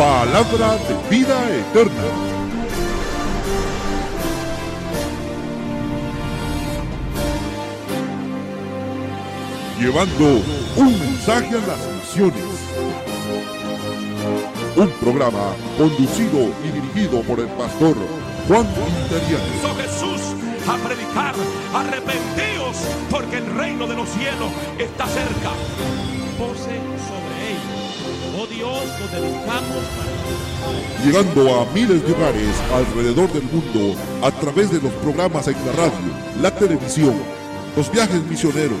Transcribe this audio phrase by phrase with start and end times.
[0.00, 2.08] palabra de vida eterna.
[9.78, 10.42] Llevando
[10.76, 12.44] un mensaje a las misiones.
[14.74, 17.94] Un programa conducido y dirigido por el pastor
[18.48, 18.66] Juan
[19.02, 19.74] Interiano.
[19.82, 20.22] Jesús
[20.66, 21.34] a predicar,
[21.74, 22.76] arrepentíos,
[23.10, 25.50] porque el reino de los cielos está cerca.
[26.38, 27.29] Sobre.
[28.46, 30.10] Dios, nos dedicamos para
[31.04, 35.72] llegando a miles de hogares alrededor del mundo a través de los programas en la
[35.72, 37.20] radio, la televisión,
[37.76, 38.78] los viajes misioneros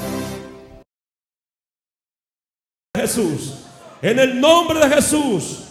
[2.96, 3.54] Jesús.
[4.02, 5.65] En el nombre de Jesús.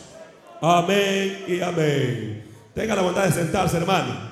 [0.61, 2.45] Amén y amén.
[2.73, 4.31] Tenga la bondad de sentarse, hermano.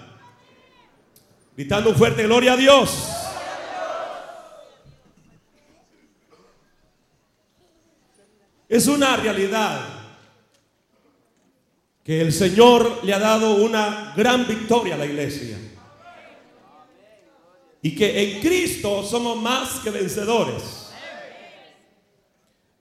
[1.55, 3.09] Gritando un fuerte gloria a Dios.
[8.67, 9.81] Es una realidad
[12.03, 15.57] que el Señor le ha dado una gran victoria a la iglesia.
[17.81, 20.91] Y que en Cristo somos más que vencedores.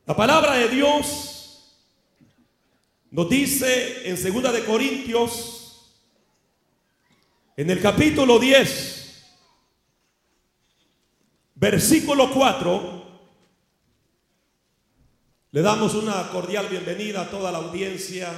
[0.06, 1.31] La palabra de Dios
[3.12, 5.92] nos dice en 2 de Corintios,
[7.54, 9.22] en el capítulo 10,
[11.56, 13.02] versículo 4,
[15.50, 18.30] le damos una cordial bienvenida a toda la audiencia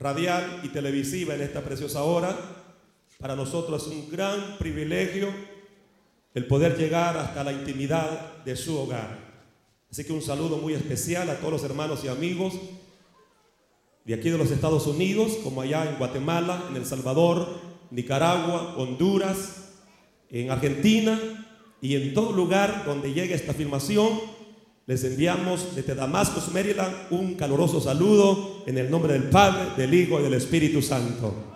[0.00, 2.36] radial y televisiva en esta preciosa hora.
[3.20, 5.32] Para nosotros es un gran privilegio
[6.34, 9.18] el poder llegar hasta la intimidad de su hogar.
[9.88, 12.54] Así que un saludo muy especial a todos los hermanos y amigos
[14.04, 17.48] de aquí de los Estados Unidos, como allá en Guatemala, en El Salvador,
[17.90, 19.74] Nicaragua, Honduras,
[20.30, 21.20] en Argentina
[21.80, 24.08] y en todo lugar donde llegue esta filmación.
[24.86, 30.18] Les enviamos desde Damascus, Maryland, un caluroso saludo en el nombre del Padre, del Hijo
[30.18, 31.51] y del Espíritu Santo.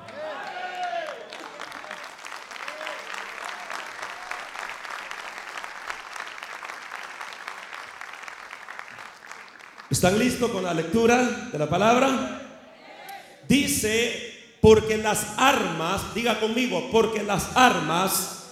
[9.97, 12.43] ¿Están listos con la lectura de la palabra?
[13.49, 18.47] Dice, porque las armas, diga conmigo, porque las armas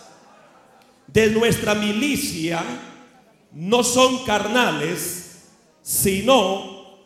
[1.06, 2.64] de nuestra milicia
[3.52, 5.50] no son carnales,
[5.82, 6.96] sino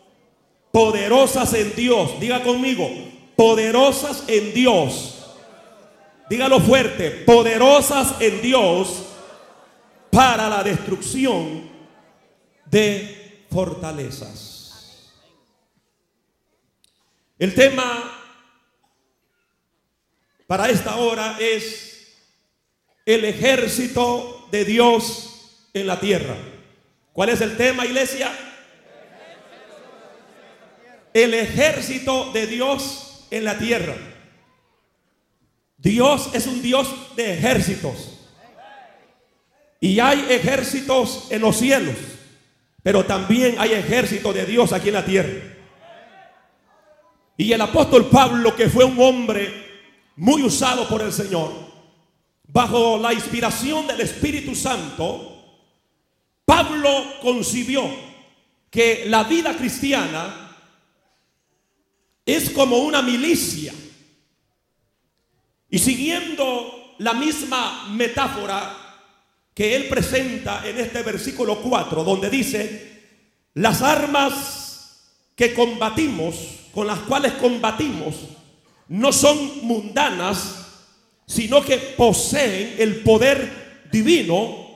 [0.71, 2.17] poderosas en Dios.
[2.21, 2.89] Diga conmigo,
[3.35, 5.35] poderosas en Dios.
[6.29, 9.03] Dígalo fuerte, poderosas en Dios
[10.09, 11.69] para la destrucción
[12.71, 13.18] de
[13.49, 15.13] fortalezas.
[17.37, 18.15] El tema
[20.45, 22.17] para esta hora es
[23.05, 26.35] el ejército de Dios en la tierra.
[27.13, 28.31] ¿Cuál es el tema, iglesia?
[31.13, 33.95] El ejército de Dios en la tierra.
[35.77, 38.19] Dios es un Dios de ejércitos.
[39.79, 41.95] Y hay ejércitos en los cielos.
[42.89, 45.29] Pero también hay ejército de Dios aquí en la tierra.
[47.37, 51.53] Y el apóstol Pablo, que fue un hombre muy usado por el Señor,
[52.47, 55.59] bajo la inspiración del Espíritu Santo,
[56.43, 56.89] Pablo
[57.21, 57.87] concibió
[58.71, 60.57] que la vida cristiana
[62.25, 63.71] es como una milicia.
[65.69, 68.78] Y siguiendo la misma metáfora
[69.53, 72.89] que él presenta en este versículo 4, donde dice,
[73.53, 76.35] las armas que combatimos,
[76.73, 78.15] con las cuales combatimos,
[78.87, 80.65] no son mundanas,
[81.25, 84.67] sino que poseen el poder divino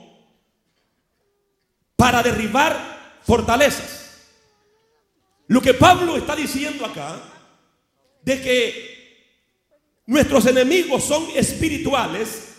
[1.96, 4.28] para derribar fortalezas.
[5.48, 7.20] Lo que Pablo está diciendo acá,
[8.22, 8.94] de que
[10.06, 12.53] nuestros enemigos son espirituales,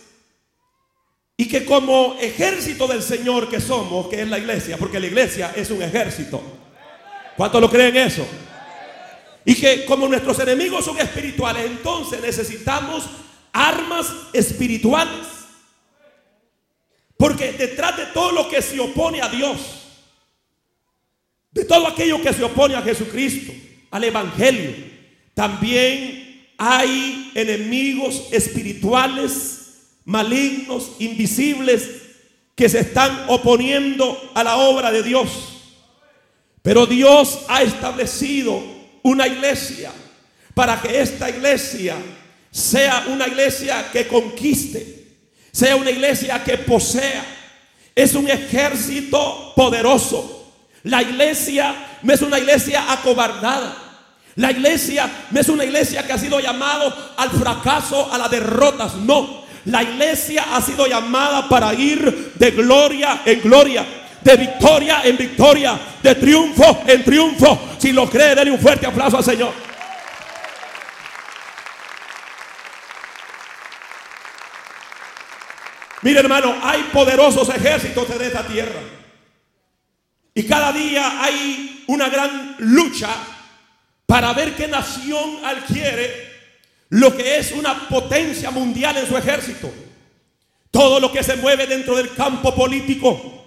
[1.36, 5.52] y que como ejército del Señor que somos, que es la iglesia, porque la iglesia
[5.54, 6.42] es un ejército.
[7.36, 8.26] ¿Cuántos lo creen eso?
[9.44, 13.04] Y que como nuestros enemigos son espirituales, entonces necesitamos
[13.52, 15.26] armas espirituales.
[17.18, 19.58] Porque detrás de todo lo que se opone a Dios,
[21.50, 23.52] de todo aquello que se opone a Jesucristo,
[23.90, 24.74] al Evangelio,
[25.34, 29.55] también hay enemigos espirituales
[30.06, 31.88] malignos, invisibles,
[32.54, 35.28] que se están oponiendo a la obra de Dios.
[36.62, 38.60] Pero Dios ha establecido
[39.02, 39.92] una iglesia
[40.54, 41.96] para que esta iglesia
[42.50, 45.18] sea una iglesia que conquiste,
[45.52, 47.24] sea una iglesia que posea.
[47.94, 50.54] Es un ejército poderoso.
[50.82, 53.76] La iglesia no es una iglesia acobardada.
[54.36, 58.96] La iglesia no es una iglesia que ha sido llamado al fracaso, a las derrotas.
[58.96, 63.84] No, la iglesia ha sido llamada para ir de gloria en gloria,
[64.22, 67.70] de victoria en victoria, de triunfo en triunfo.
[67.78, 69.52] Si lo cree, denle un fuerte aplauso al Señor.
[76.02, 78.80] Mire hermano, hay poderosos ejércitos en esta tierra.
[80.32, 83.08] Y cada día hay una gran lucha
[84.06, 86.35] para ver qué nación adquiere
[86.90, 89.72] lo que es una potencia mundial en su ejército.
[90.70, 93.44] Todo lo que se mueve dentro del campo político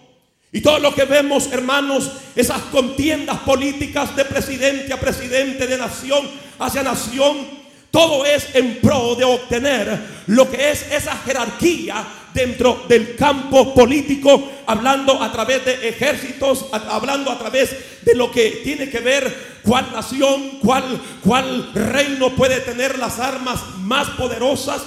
[0.51, 6.27] y todo lo que vemos, hermanos, esas contiendas políticas de presidente a presidente, de nación
[6.57, 7.47] hacia nación,
[7.91, 14.51] todo es en pro de obtener lo que es esa jerarquía dentro del campo político,
[14.65, 19.91] hablando a través de ejércitos, hablando a través de lo que tiene que ver cuál
[19.91, 24.81] nación, cuál, cuál reino puede tener las armas más poderosas.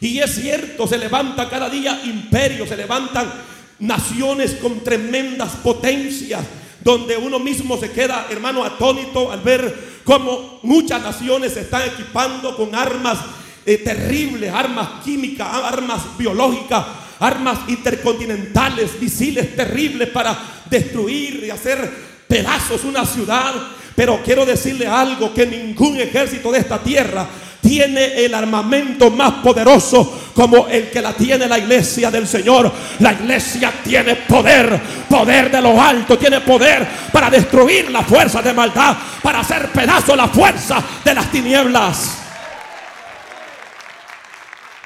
[0.00, 3.32] Y es cierto, se levanta cada día imperios, se levantan
[3.78, 6.42] naciones con tremendas potencias,
[6.80, 12.56] donde uno mismo se queda, hermano, atónito al ver cómo muchas naciones se están equipando
[12.56, 13.18] con armas
[13.64, 16.84] eh, terribles, armas químicas, armas biológicas,
[17.20, 20.36] armas intercontinentales, misiles terribles para
[20.68, 21.90] destruir y hacer
[22.26, 23.54] pedazos una ciudad.
[23.94, 27.28] Pero quiero decirle algo, que ningún ejército de esta tierra
[27.60, 32.72] tiene el armamento más poderoso como el que la tiene la iglesia del Señor.
[32.98, 38.52] La iglesia tiene poder, poder de lo alto, tiene poder para destruir la fuerza de
[38.52, 42.21] maldad, para hacer pedazo la fuerza de las tinieblas.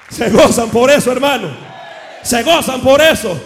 [0.08, 1.48] Se gozan por eso, hermano.
[2.22, 3.38] Se gozan por eso.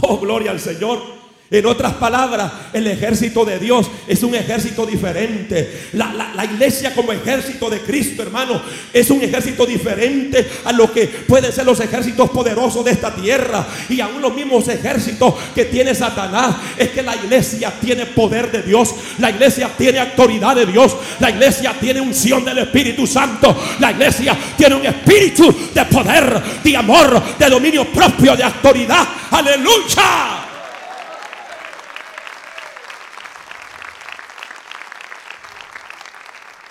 [0.00, 1.21] Oh, gloria al Señor.
[1.52, 5.90] En otras palabras, el ejército de Dios es un ejército diferente.
[5.92, 11.52] La, iglesia como ejército de Cristo, hermano, es un ejército diferente a lo que pueden
[11.52, 13.66] ser los ejércitos poderosos de esta tierra.
[13.90, 16.56] Y aún los mismos ejércitos que tiene Satanás.
[16.78, 18.94] Es que la iglesia tiene poder de Dios.
[19.18, 20.96] La iglesia tiene autoridad de Dios.
[21.20, 23.54] La iglesia tiene unción del Espíritu Santo.
[23.78, 29.06] La iglesia tiene un espíritu de poder, de amor, de dominio propio, de autoridad.
[29.30, 30.41] Aleluya.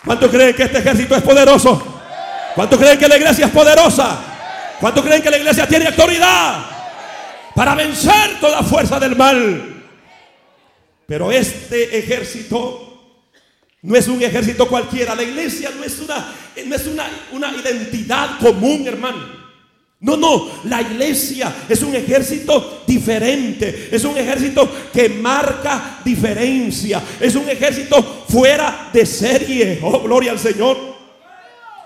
[0.05, 2.01] ¿Cuántos creen que este ejército es poderoso?
[2.55, 4.19] ¿Cuántos creen que la iglesia es poderosa?
[4.79, 6.65] ¿Cuántos creen que la iglesia tiene autoridad
[7.55, 9.83] para vencer toda fuerza del mal?
[11.05, 12.91] Pero este ejército
[13.83, 15.13] no es un ejército cualquiera.
[15.13, 16.33] La iglesia no es una,
[16.65, 19.40] no es una, una identidad común, hermano.
[20.01, 27.35] No, no, la iglesia es un ejército diferente, es un ejército que marca diferencia, es
[27.35, 29.79] un ejército fuera de serie.
[29.83, 30.75] Oh, gloria al Señor.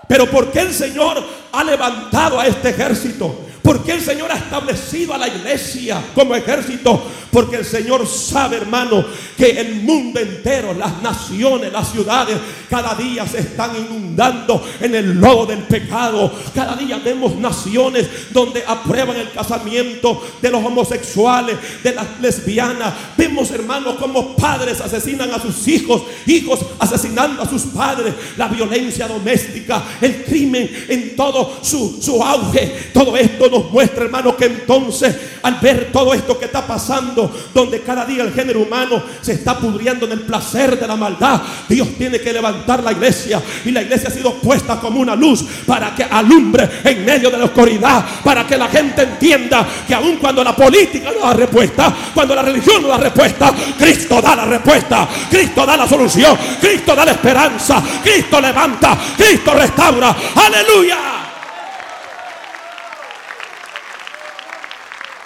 [0.08, 1.22] Pero ¿por qué el Señor
[1.52, 3.45] ha levantado a este ejército?
[3.66, 7.02] ¿Por qué el Señor ha establecido a la iglesia como ejército?
[7.32, 9.04] Porque el Señor sabe, hermano,
[9.36, 12.36] que el mundo entero, las naciones, las ciudades,
[12.70, 16.32] cada día se están inundando en el lodo del pecado.
[16.54, 22.94] Cada día vemos naciones donde aprueban el casamiento de los homosexuales, de las lesbianas.
[23.16, 29.08] Vemos, hermanos, como padres asesinan a sus hijos, hijos asesinando a sus padres, la violencia
[29.08, 32.90] doméstica, el crimen en todo su, su auge.
[32.94, 38.04] Todo esto muestra, hermano, que entonces al ver todo esto que está pasando, donde cada
[38.04, 42.20] día el género humano se está pudriendo en el placer de la maldad, Dios tiene
[42.20, 46.04] que levantar la iglesia y la iglesia ha sido puesta como una luz para que
[46.04, 50.54] alumbre en medio de la oscuridad, para que la gente entienda que aun cuando la
[50.54, 55.64] política no da respuesta, cuando la religión no da respuesta, Cristo da la respuesta, Cristo
[55.64, 60.16] da la solución, Cristo da la esperanza, Cristo levanta, Cristo restaura.
[60.34, 61.15] Aleluya.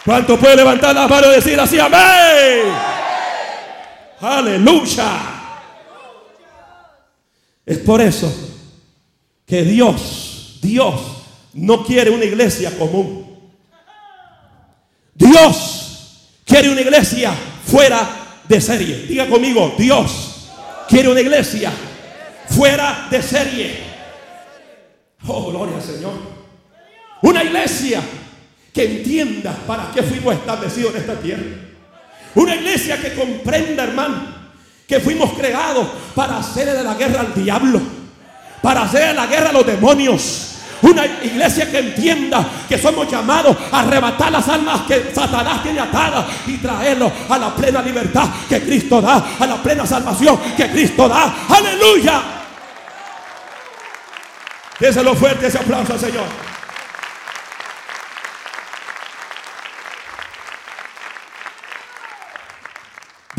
[0.05, 2.73] ¿Cuánto puede levantar las manos y decir así, amén?
[4.21, 5.41] Aleluya.
[7.67, 8.33] Es por eso
[9.47, 11.01] que Dios, Dios
[11.53, 13.27] no quiere una iglesia común.
[15.15, 18.09] Dios quiere una iglesia fuera
[18.49, 19.07] de serie.
[19.07, 20.51] Diga conmigo, Dios
[20.89, 21.71] quiere una iglesia
[22.49, 23.79] fuera de serie.
[25.27, 26.15] Oh, gloria al Señor.
[27.23, 28.03] Una iglesia
[28.73, 31.43] que entienda para qué fuimos establecidos en esta tierra.
[32.35, 34.41] Una iglesia que comprenda, hermano,
[34.87, 37.81] que fuimos creados para hacerle de la guerra al diablo,
[38.63, 40.47] para hacer la guerra a los demonios.
[40.83, 46.25] Una iglesia que entienda que somos llamados a arrebatar las almas que Satanás tiene atadas
[46.47, 51.07] y traerlos a la plena libertad que Cristo da, a la plena salvación que Cristo
[51.07, 51.35] da.
[51.49, 52.23] Aleluya.
[54.79, 56.50] Déselo fuerte ese aplauso al Señor.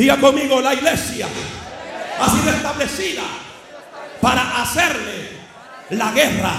[0.01, 1.27] Diga conmigo, la iglesia
[2.19, 3.21] ha sido establecida
[4.19, 5.29] para hacerle
[5.91, 6.53] la guerra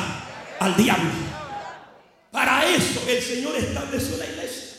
[0.60, 1.10] al diablo.
[2.30, 4.76] Para eso el Señor estableció la iglesia.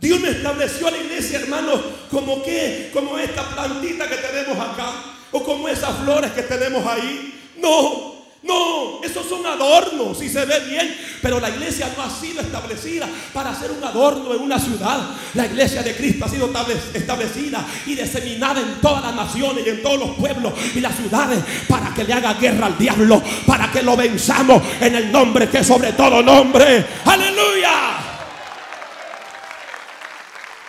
[0.00, 4.92] Dios no estableció la iglesia, hermanos, como que, como esta plantita que tenemos acá,
[5.30, 7.52] o como esas flores que tenemos ahí.
[7.58, 12.40] No, no, esos son adornos y se ve bien, pero la iglesia no ha sido
[12.40, 15.10] establecida para ser un adorno en una ciudad.
[15.34, 16.50] La iglesia de Cristo ha sido
[16.94, 21.40] establecida y diseminada en todas las naciones y en todos los pueblos y las ciudades
[21.68, 25.62] para que le haga guerra al diablo, para que lo venzamos en el nombre que
[25.64, 26.86] sobre todo nombre.
[27.04, 27.70] Aleluya.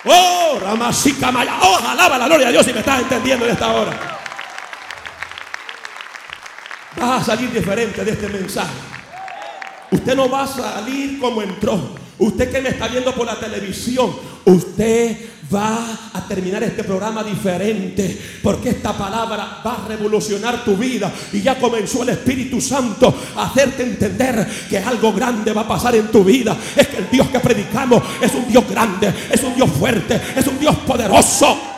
[0.05, 1.59] Oh, Ramasica Maya.
[1.61, 4.10] Oh, alaba la gloria de Dios si me estás entendiendo en esta hora.
[6.97, 8.71] Vas a salir diferente de este mensaje.
[9.91, 12.01] Usted no va a salir como entró.
[12.17, 14.11] Usted que me está viendo por la televisión,
[14.45, 15.17] usted
[15.53, 15.79] va
[16.13, 18.19] a terminar este programa diferente.
[18.43, 21.11] Porque esta palabra va a revolucionar tu vida.
[21.33, 25.95] Y ya comenzó el Espíritu Santo a hacerte entender que algo grande va a pasar
[25.95, 26.55] en tu vida.
[26.75, 30.45] Es que el Dios que predicamos es un Dios grande, es un Dios fuerte, es
[30.45, 31.70] un Dios poderoso.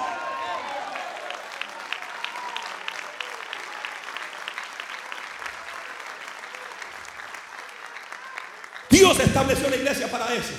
[9.24, 10.54] Estableció la iglesia para eso,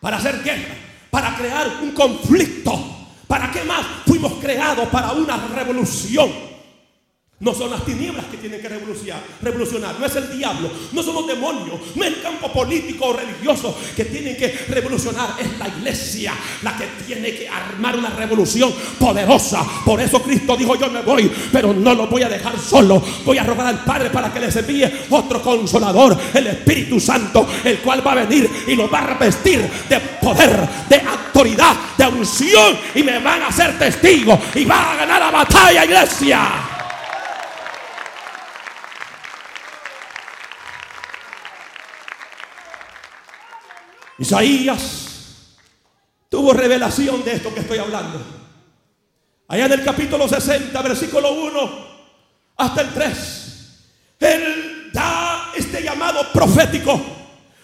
[0.00, 0.74] para hacer guerra,
[1.10, 2.72] para crear un conflicto.
[3.26, 3.84] ¿Para qué más?
[4.06, 6.51] Fuimos creados para una revolución.
[7.42, 11.16] No son las tinieblas que tienen que revolucionar, revolucionar, no es el diablo, no son
[11.16, 15.66] los demonios, no es el campo político o religioso que tienen que revolucionar, es la
[15.66, 19.66] iglesia la que tiene que armar una revolución poderosa.
[19.84, 23.02] Por eso Cristo dijo, yo me voy, pero no lo voy a dejar solo.
[23.24, 27.78] Voy a rogar al Padre para que les envíe otro consolador, el Espíritu Santo, el
[27.78, 32.78] cual va a venir y lo va a revestir de poder, de autoridad, de unción
[32.94, 36.71] y me van a hacer testigos y va a ganar la batalla, iglesia.
[44.18, 45.56] Isaías
[46.28, 48.20] tuvo revelación de esto que estoy hablando.
[49.48, 51.92] Allá en el capítulo 60, versículo 1
[52.56, 53.84] hasta el 3,
[54.20, 57.00] él da este llamado profético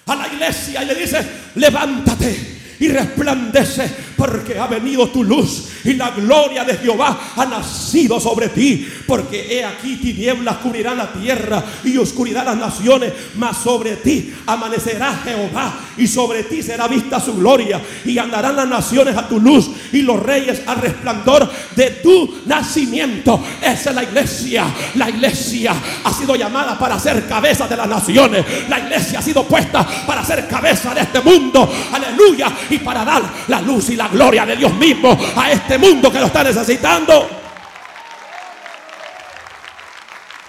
[0.07, 5.95] a la iglesia y le dice, levántate y resplandece porque ha venido tu luz y
[5.95, 8.87] la gloria de Jehová ha nacido sobre ti.
[9.07, 15.21] Porque he aquí tinieblas cubrirán la tierra y oscuridad las naciones, mas sobre ti amanecerá
[15.23, 19.71] Jehová y sobre ti será vista su gloria y andarán las naciones a tu luz
[19.93, 23.41] y los reyes al resplandor de tu nacimiento.
[23.63, 24.67] Esa es la iglesia.
[24.97, 28.45] La iglesia ha sido llamada para ser cabeza de las naciones.
[28.69, 31.73] La iglesia ha sido puesta para ser cabeza de este mundo.
[31.93, 36.11] Aleluya y para dar la luz y la gloria de Dios mismo a este mundo
[36.11, 37.29] que lo está necesitando.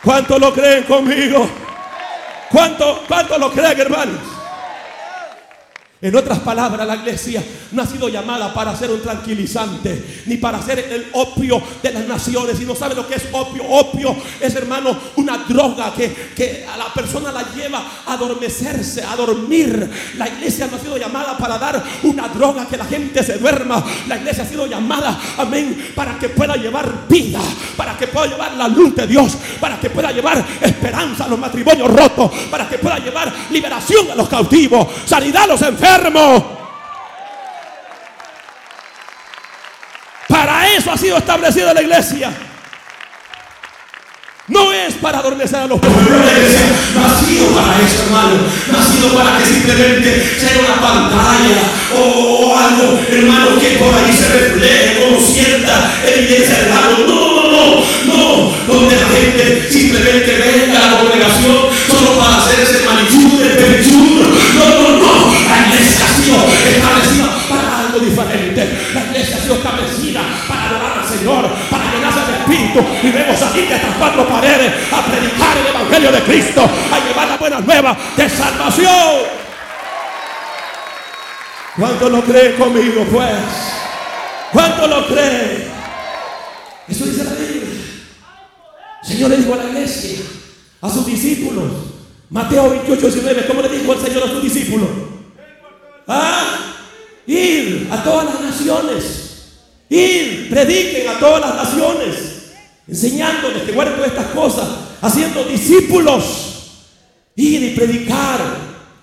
[0.03, 1.49] ¿Cuánto lo creen conmigo?
[2.49, 4.38] ¿Cuánto, cuánto lo creen, hermanos?
[6.01, 10.62] En otras palabras, la iglesia no ha sido llamada para ser un tranquilizante, ni para
[10.62, 12.62] ser el opio de las naciones.
[12.62, 13.65] Y no sabe lo que es opio.
[13.65, 19.13] Opio es, hermano, una droga que, que a la persona la lleva a adormecerse, a
[19.18, 19.89] dormir.
[20.18, 23.84] La iglesia no ha sido llamada para dar una droga que la gente se duerma.
[24.08, 27.41] La iglesia ha sido llamada, amén, para que pueda llevar vida,
[27.75, 31.38] para que pueda llevar la luz de Dios, para que pueda llevar esperanza a los
[31.38, 35.88] matrimonios rotos, para que pueda llevar liberación a los cautivos, sanidad a los enfermos
[40.27, 42.31] para eso ha sido establecida la iglesia.
[44.48, 46.00] No es para adormecer a los pobres.
[46.96, 48.38] Nacido para eso, hermano.
[48.72, 51.62] Nacido para que simplemente sea una pantalla
[51.96, 57.03] o, algo, hermano, que por ahí se refleje como cierta evidencia de algo.
[57.08, 58.74] No, no, no, no.
[58.74, 60.58] Donde la gente simplemente venga
[73.03, 77.27] Y debemos salir de estas cuatro paredes a predicar el Evangelio de Cristo, a llevar
[77.27, 79.39] la buena nueva de salvación.
[81.77, 83.36] ¿Cuánto lo cree conmigo, pues?
[84.51, 85.67] ¿Cuánto lo cree?
[86.88, 87.69] Eso dice la Biblia.
[89.01, 90.19] Señor le dijo a la iglesia,
[90.81, 91.71] a sus discípulos.
[92.29, 94.89] Mateo 28, 19, ¿cómo le dijo el Señor a sus discípulos?
[96.07, 96.75] Ah,
[97.25, 99.29] ir a todas las naciones.
[99.89, 102.28] Ir, prediquen a todas las naciones.
[102.89, 104.67] Enseñándoles que guarden todas estas cosas.
[105.01, 106.86] Haciendo discípulos.
[107.36, 108.39] Ir y predicar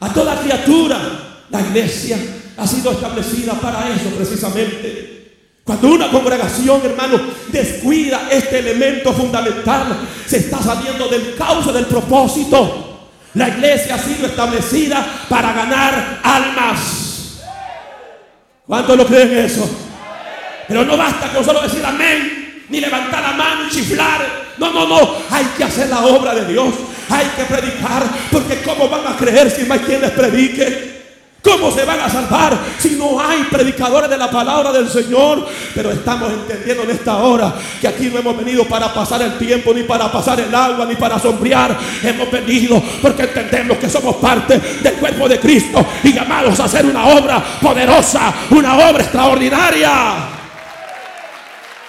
[0.01, 0.99] a toda criatura.
[1.51, 2.19] La iglesia
[2.57, 5.17] ha sido establecida para eso precisamente.
[5.65, 13.09] Cuando una congregación, hermano, descuida este elemento fundamental, se está saliendo del cauce del propósito.
[13.35, 17.41] La iglesia ha sido establecida para ganar almas.
[18.65, 19.69] ¿Cuántos lo creen eso?
[20.69, 22.36] Pero no basta con solo decir amén,
[22.69, 24.47] ni levantar la mano y chiflar.
[24.59, 25.15] No, no, no.
[25.31, 26.75] Hay que hacer la obra de Dios.
[27.09, 28.05] Hay que predicar.
[28.31, 30.97] Porque ¿cómo van a creer si no hay quien les predique?
[31.47, 35.47] ¿Cómo se van a salvar si no hay predicadores de la palabra del Señor?
[35.73, 39.73] Pero estamos entendiendo en esta hora que aquí no hemos venido para pasar el tiempo,
[39.73, 41.79] ni para pasar el agua, ni para sombrear.
[42.03, 46.85] Hemos venido porque entendemos que somos parte del cuerpo de Cristo y llamados a hacer
[46.85, 50.36] una obra poderosa, una obra extraordinaria.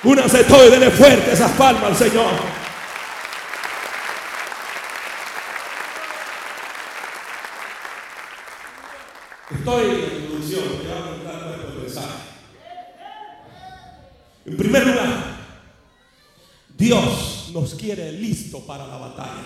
[0.07, 2.31] Únanse todo y denle fuerte esas palmas al Señor.
[9.51, 12.07] Estoy en la introducción, voy a contar el mensaje.
[14.45, 15.09] En primer lugar,
[16.69, 19.43] Dios nos quiere listo para la batalla.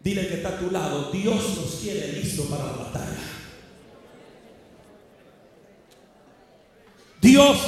[0.00, 3.45] Dile que está a tu lado, Dios nos quiere listo para la batalla.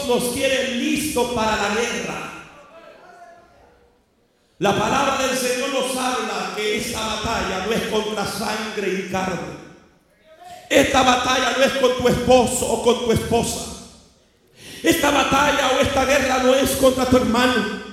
[0.09, 2.33] Nos quiere listo para la guerra.
[4.59, 9.69] La palabra del Señor nos habla que esta batalla no es contra sangre y carne
[10.69, 13.67] esta batalla no es con tu esposo o con tu esposa.
[14.83, 17.88] Esta batalla o esta guerra no es contra tu hermano.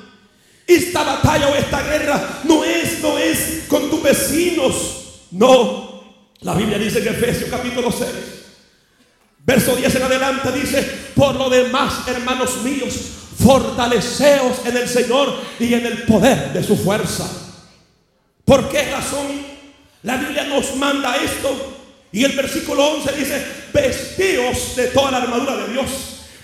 [0.67, 5.21] Esta batalla o esta guerra no es, no es con tus vecinos.
[5.31, 6.03] No.
[6.41, 8.09] La Biblia dice en Efesios capítulo 6,
[9.39, 12.93] verso 10 en adelante dice, por lo demás, hermanos míos,
[13.41, 17.25] fortaleceos en el Señor y en el poder de su fuerza.
[18.43, 19.27] ¿Por qué razón
[20.03, 21.73] la Biblia nos manda esto?
[22.11, 25.89] Y el versículo 11 dice, vestíos de toda la armadura de Dios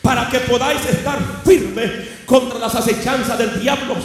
[0.01, 1.91] para que podáis estar firmes
[2.25, 3.95] contra las acechanzas del diablo.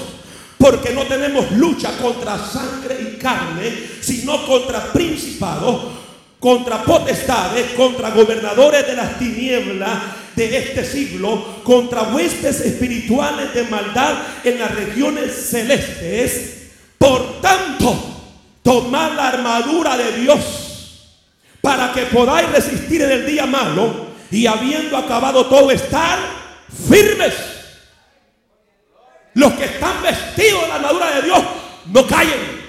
[0.58, 5.92] Porque no tenemos lucha contra sangre y carne, sino contra principados,
[6.40, 9.98] contra potestades, contra gobernadores de las tinieblas
[10.44, 16.72] de este siglo, contra huestes espirituales de maldad en las regiones celestes.
[16.98, 17.96] Por tanto,
[18.62, 20.42] tomad la armadura de Dios
[21.60, 26.18] para que podáis resistir en el día malo y habiendo acabado todo estar
[26.88, 27.34] firmes.
[29.34, 31.42] Los que están vestidos de la armadura de Dios
[31.86, 32.66] no caen.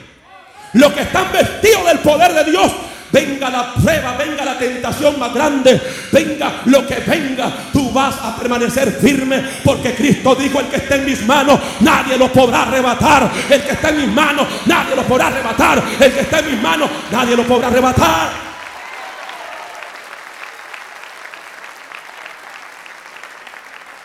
[0.73, 2.71] Los que están vestidos del poder de Dios
[3.11, 8.35] venga la prueba, venga la tentación más grande, venga lo que venga, tú vas a
[8.35, 13.31] permanecer firme porque Cristo dijo, el que está en mis manos, nadie lo podrá arrebatar.
[13.49, 15.83] El que está en mis manos, nadie lo podrá arrebatar.
[15.99, 18.29] El que está en mis manos, nadie lo podrá arrebatar.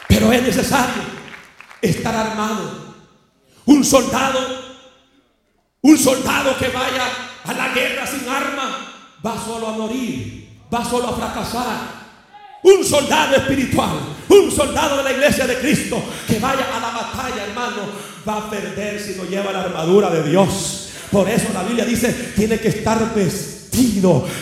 [0.08, 1.02] Pero es necesario
[1.80, 2.94] estar armado.
[3.64, 4.38] Un soldado,
[5.82, 7.04] un soldado que vaya
[7.44, 8.91] a la guerra sin arma,
[9.24, 12.02] va solo a morir, va solo a fracasar.
[12.64, 13.90] Un soldado espiritual,
[14.28, 17.82] un soldado de la iglesia de Cristo que vaya a la batalla, hermano,
[18.26, 20.90] va a perder si no lleva la armadura de Dios.
[21.10, 23.61] Por eso la Biblia dice, tiene que estar vestido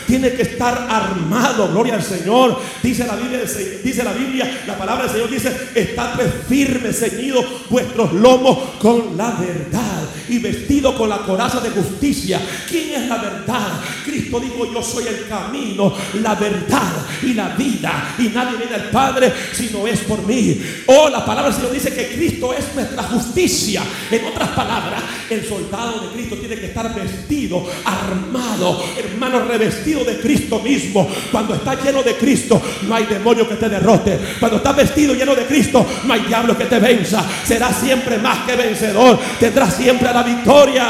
[0.07, 2.59] tiene que estar armado, gloria al Señor.
[2.83, 3.39] Dice la Biblia,
[3.83, 9.31] dice la Biblia, la palabra del Señor dice, estad firmes, ceñidos vuestros lomos con la
[9.31, 12.41] verdad y vestido con la coraza de justicia.
[12.67, 13.79] ¿Quién es la verdad?
[14.03, 16.91] Cristo dijo, yo soy el camino, la verdad
[17.23, 18.15] y la vida.
[18.19, 20.61] Y nadie viene al Padre si no es por mí.
[20.87, 23.81] Oh, la palabra del Señor dice que Cristo es nuestra justicia.
[24.09, 30.03] En otras palabras, el soldado de Cristo tiene que estar vestido, armado, hermano hermano, revestido
[30.03, 31.07] de Cristo mismo.
[31.31, 34.19] Cuando está lleno de Cristo, no hay demonio que te derrote.
[34.39, 37.23] Cuando estás vestido lleno de Cristo, no hay diablo que te venza.
[37.45, 39.19] Serás siempre más que vencedor.
[39.39, 40.87] Tendrás siempre la victoria.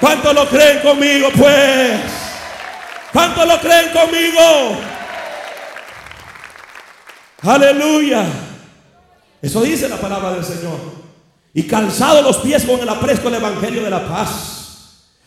[0.00, 2.00] ¿Cuántos lo creen conmigo, pues?
[3.12, 4.78] ¿Cuántos lo creen conmigo?
[7.42, 8.24] Aleluya.
[9.42, 10.78] Eso dice la palabra del Señor.
[11.54, 14.57] Y calzado los pies con el apresto del Evangelio de la paz.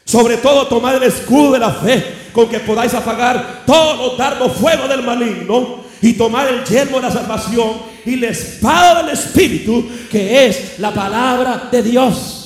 [0.05, 4.53] Sobre todo tomad el escudo de la fe con que podáis apagar todos los dardos
[4.53, 7.73] fuego del maligno y tomar el yelmo de la salvación
[8.05, 12.37] y la espada del Espíritu que es la palabra de Dios.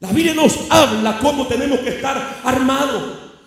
[0.00, 3.02] La Biblia nos habla cómo tenemos que estar armados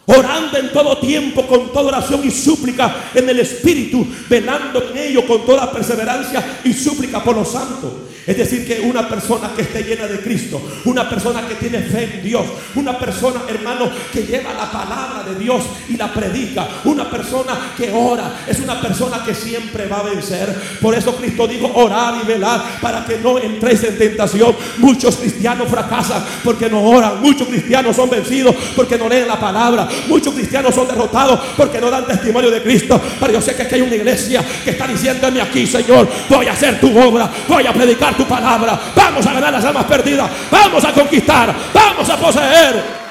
[0.05, 5.25] orando en todo tiempo con toda oración y súplica en el Espíritu, velando en ello
[5.25, 7.91] con toda perseverancia y súplica por los santos.
[8.31, 12.03] Es decir, que una persona que esté llena de Cristo, una persona que tiene fe
[12.13, 17.09] en Dios, una persona, hermano, que lleva la palabra de Dios y la predica, una
[17.09, 20.47] persona que ora, es una persona que siempre va a vencer.
[20.79, 24.55] Por eso Cristo dijo, orar y velar para que no entréis en tentación.
[24.77, 29.89] Muchos cristianos fracasan porque no oran, muchos cristianos son vencidos porque no leen la palabra,
[30.07, 32.97] muchos cristianos son derrotados porque no dan testimonio de Cristo.
[33.19, 36.53] Pero yo sé que aquí hay una iglesia que está diciéndome aquí, Señor, voy a
[36.53, 38.79] hacer tu obra, voy a predicar palabra.
[38.95, 40.29] Vamos a ganar las almas perdidas.
[40.49, 41.53] Vamos a conquistar.
[41.73, 43.01] Vamos a poseer.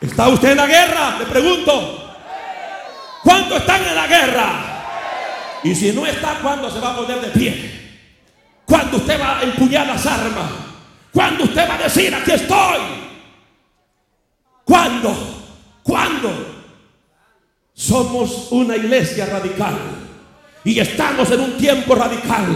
[0.00, 1.16] ¿Está usted en la guerra?
[1.18, 2.14] Le pregunto.
[3.22, 4.50] ¿Cuántos están en la guerra?
[5.64, 7.78] Y si no está, ¿cuándo se va a poner de pie?
[8.64, 10.50] ¿Cuándo usted va a empuñar las armas?
[11.12, 12.78] ¿Cuándo usted va a decir, aquí estoy?
[14.64, 15.14] ¿Cuándo?
[15.82, 16.57] ¿Cuándo?
[17.78, 19.76] Somos una iglesia radical
[20.64, 22.46] y estamos en un tiempo radical.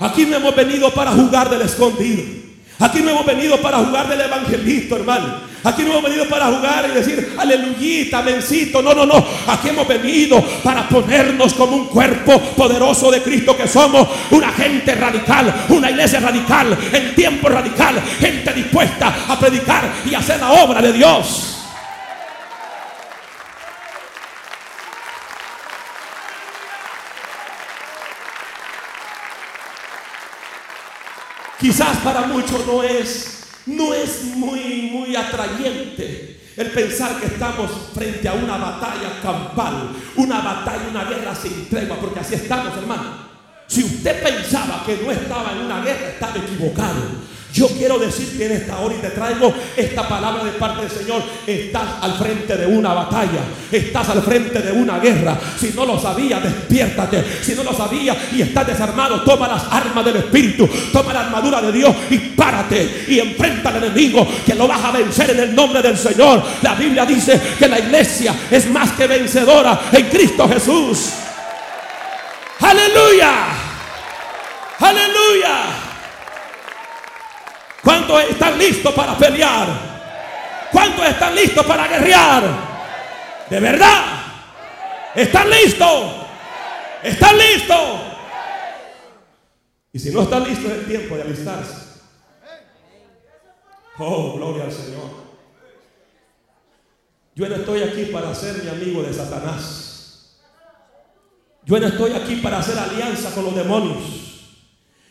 [0.00, 2.24] Aquí no hemos venido para jugar del escondido.
[2.80, 5.42] Aquí no hemos venido para jugar del evangelista, hermano.
[5.62, 8.82] Aquí no hemos venido para jugar y decir, aleluyita, mencito.
[8.82, 9.24] No, no, no.
[9.46, 14.08] Aquí hemos venido para ponernos como un cuerpo poderoso de Cristo que somos.
[14.32, 18.02] Una gente radical, una iglesia radical, en tiempo radical.
[18.18, 21.57] Gente dispuesta a predicar y hacer la obra de Dios.
[31.58, 38.28] Quizás para muchos no es, no es muy, muy atrayente el pensar que estamos frente
[38.28, 43.28] a una batalla campal, una batalla, una guerra sin tregua, porque así estamos, hermano.
[43.66, 47.02] Si usted pensaba que no estaba en una guerra, estaba equivocado.
[47.52, 51.22] Yo quiero decirte en esta hora y te traigo esta palabra de parte del Señor.
[51.46, 53.40] Estás al frente de una batalla.
[53.72, 55.38] Estás al frente de una guerra.
[55.58, 57.24] Si no lo sabía, despiértate.
[57.42, 60.68] Si no lo sabía y estás desarmado, toma las armas del Espíritu.
[60.92, 64.92] Toma la armadura de Dios y párate y enfrenta al enemigo que lo vas a
[64.92, 66.42] vencer en el nombre del Señor.
[66.62, 71.10] La Biblia dice que la iglesia es más que vencedora en Cristo Jesús.
[72.60, 73.32] Aleluya.
[74.80, 75.87] Aleluya.
[77.88, 79.66] ¿Cuántos están listos para pelear?
[80.70, 82.44] ¿Cuántos están listos para guerrear?
[83.48, 84.04] ¿De verdad?
[85.14, 86.04] ¿Están listos?
[87.02, 88.00] ¿Están listos?
[89.90, 92.02] Y si no están listos es el tiempo de alistarse.
[93.96, 95.08] Oh, gloria al Señor.
[97.34, 100.36] Yo no estoy aquí para ser mi amigo de Satanás.
[101.64, 104.27] Yo no estoy aquí para hacer alianza con los demonios.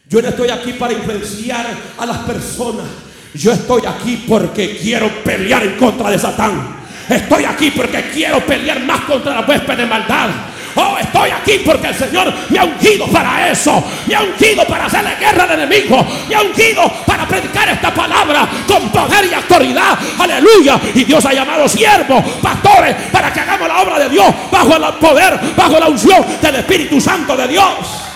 [0.09, 1.65] Yo no estoy aquí para influenciar
[1.97, 2.85] a las personas.
[3.33, 6.77] Yo estoy aquí porque quiero pelear en contra de Satán.
[7.09, 10.29] Estoy aquí porque quiero pelear más contra la huésped de maldad.
[10.75, 13.83] Oh, estoy aquí porque el Señor me ha ungido para eso.
[14.05, 16.07] Me ha ungido para hacerle guerra al enemigo.
[16.29, 19.97] Me ha ungido para predicar esta palabra con poder y autoridad.
[20.19, 20.79] Aleluya.
[20.95, 24.93] Y Dios ha llamado siervos, pastores, para que hagamos la obra de Dios bajo el
[25.01, 28.06] poder, bajo la unción del Espíritu Santo de Dios.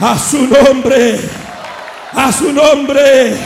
[0.00, 1.20] A su nombre.
[2.14, 3.36] A su nombre.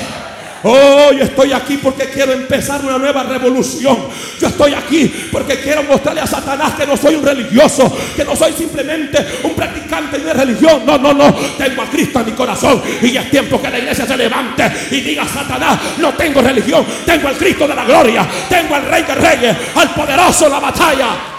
[0.67, 3.99] Oh, yo estoy aquí porque quiero empezar una nueva revolución.
[4.41, 8.35] Yo estoy aquí porque quiero mostrarle a Satanás que no soy un religioso, que no
[8.35, 10.87] soy simplemente un practicante de religión.
[10.87, 11.35] No, no, no.
[11.59, 15.01] Tengo a Cristo en mi corazón y es tiempo que la iglesia se levante y
[15.01, 19.15] diga Satanás, no tengo religión, tengo al Cristo de la gloria, tengo al Rey de
[19.17, 21.34] Reyes, al poderoso la batalla.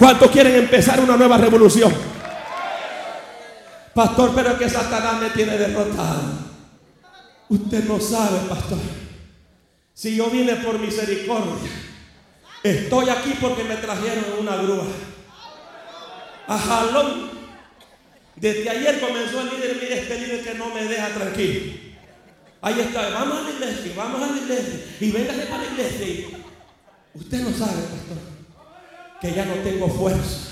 [0.00, 1.92] ¿Cuántos quieren empezar una nueva revolución?
[3.94, 6.22] Pastor, pero que Satanás me tiene derrotado.
[7.50, 8.78] Usted no sabe, pastor.
[9.92, 11.70] Si yo vine por misericordia,
[12.62, 14.86] estoy aquí porque me trajeron una grúa.
[16.48, 17.28] A jalón.
[18.36, 21.74] Desde ayer comenzó el líder, mire este líder que no me deja tranquilo.
[22.62, 24.96] Ahí está, vamos a la iglesia, vamos a la iglesia.
[24.98, 26.38] Y véngase para la iglesia.
[27.12, 28.29] Usted no sabe, pastor
[29.20, 30.48] que ya no tengo fuerza.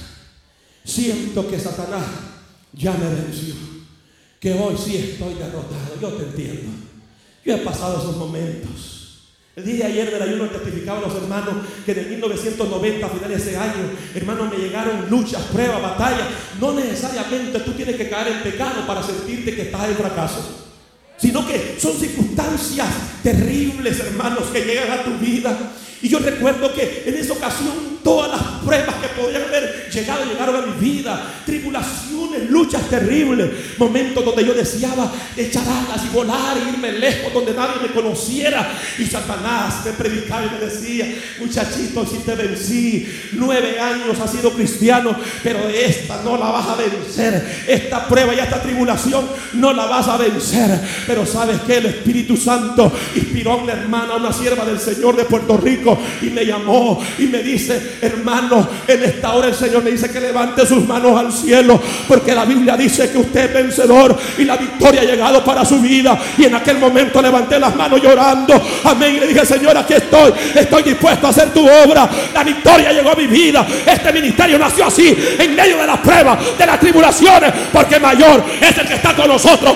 [0.84, 2.04] Siento que Satanás
[2.72, 3.54] ya me venció.
[4.40, 5.98] Que hoy sí estoy derrotado.
[6.00, 6.70] Yo te entiendo.
[7.44, 8.98] Yo he pasado esos momentos.
[9.56, 13.50] El día de ayer del ayuno testificaban los hermanos que en 1990, a finales de
[13.50, 16.28] ese año, hermanos, me llegaron luchas, pruebas, batallas.
[16.60, 20.66] No necesariamente tú tienes que caer en pecado para sentirte que estás en fracaso.
[21.16, 22.86] sino que son circunstancias
[23.24, 25.72] terribles, hermanos, que llegan a tu vida.
[26.00, 30.56] Y yo recuerdo que en esa ocasión todas las pruebas que podían haber llegado llegaron
[30.56, 36.70] a mi vida, tribulaciones, luchas terribles, momentos donde yo deseaba echar alas y volar e
[36.70, 38.66] irme lejos donde nadie me conociera.
[38.98, 41.06] Y Satanás me predicaba y me decía,
[41.38, 46.76] muchachito, si te vencí, nueve años has sido cristiano, pero esta no la vas a
[46.76, 47.64] vencer.
[47.68, 50.80] Esta prueba y esta tribulación no la vas a vencer.
[51.06, 55.14] Pero sabes que el Espíritu Santo inspiró a una hermana, a una sierva del Señor
[55.14, 59.82] de Puerto Rico y me llamó y me dice, hermano, en esta hora el Señor
[59.82, 63.54] me dice que levante sus manos al cielo, porque la Biblia dice que usted es
[63.54, 66.18] vencedor y la victoria ha llegado para su vida.
[66.36, 70.32] Y en aquel momento levanté las manos llorando, amén, y le dije, Señor, aquí estoy,
[70.54, 72.08] estoy dispuesto a hacer tu obra.
[72.32, 73.66] La victoria llegó a mi vida.
[73.86, 78.78] Este ministerio nació así, en medio de las pruebas, de las tribulaciones, porque mayor es
[78.78, 79.74] el que está con nosotros.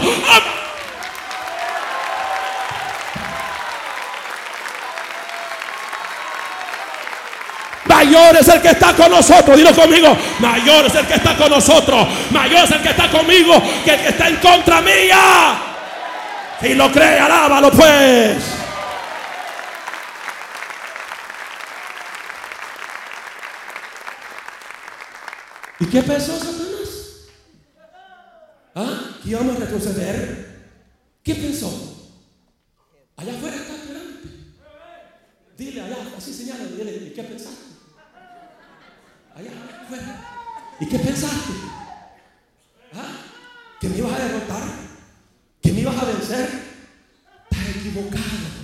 [8.04, 9.56] Mayor es el que está con nosotros.
[9.56, 10.16] Dilo conmigo.
[10.40, 12.08] Mayor es el que está con nosotros.
[12.32, 15.62] Mayor es el que está conmigo que el que está en contra mía.
[16.60, 18.38] Si lo cree, alábalo pues.
[25.78, 27.28] ¿Y qué pensó Satanás?
[28.74, 29.00] ¿Ah?
[29.22, 30.62] ¿Que íbamos a retroceder?
[31.22, 31.68] ¿Qué pensó?
[33.16, 34.28] Allá afuera está esperando.
[35.56, 37.71] Dile allá, así señala, dile, ¿qué pensaste?
[40.80, 41.52] ¿Y qué pensaste?
[42.94, 43.08] ¿Ah?
[43.80, 44.62] ¿Que me ibas a derrotar?
[45.62, 46.48] ¿Que me ibas a vencer?
[47.50, 48.61] Estás equivocado.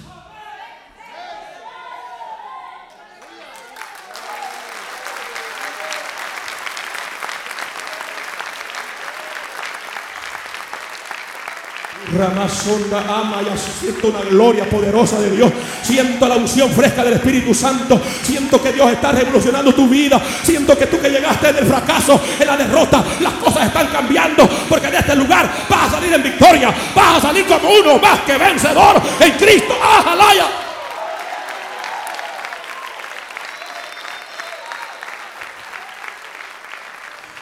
[12.13, 15.53] Ramasonda ama y siento una gloria poderosa de Dios.
[15.83, 18.01] Siento la unción fresca del Espíritu Santo.
[18.23, 20.21] Siento que Dios está revolucionando tu vida.
[20.43, 24.49] Siento que tú que llegaste en el fracaso, en la derrota, las cosas están cambiando.
[24.69, 26.75] Porque de este lugar vas a salir en victoria.
[26.95, 29.75] Vas a salir como uno más que vencedor en Cristo.
[29.83, 30.47] ¡Ajalaya!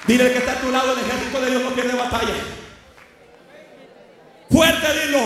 [0.07, 2.56] Dile que está a tu lado el ejército de Dios no pierde batalla.
[4.57, 5.21] Fuerte dilo.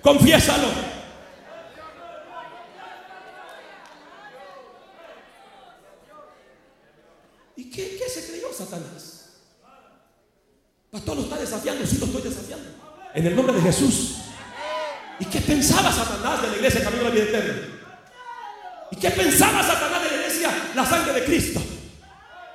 [0.00, 0.68] Confiésalo.
[7.56, 9.34] ¿Y qué, se creyó Satanás?
[10.90, 12.64] Pastor lo está desafiando, sí lo estoy desafiando.
[13.12, 14.20] En el nombre de Jesús.
[15.20, 17.56] ¿Y qué pensaba Satanás de la iglesia Camino a la vida eterna?
[18.90, 21.60] ¿Y qué pensaba Satanás de la iglesia La sangre de Cristo?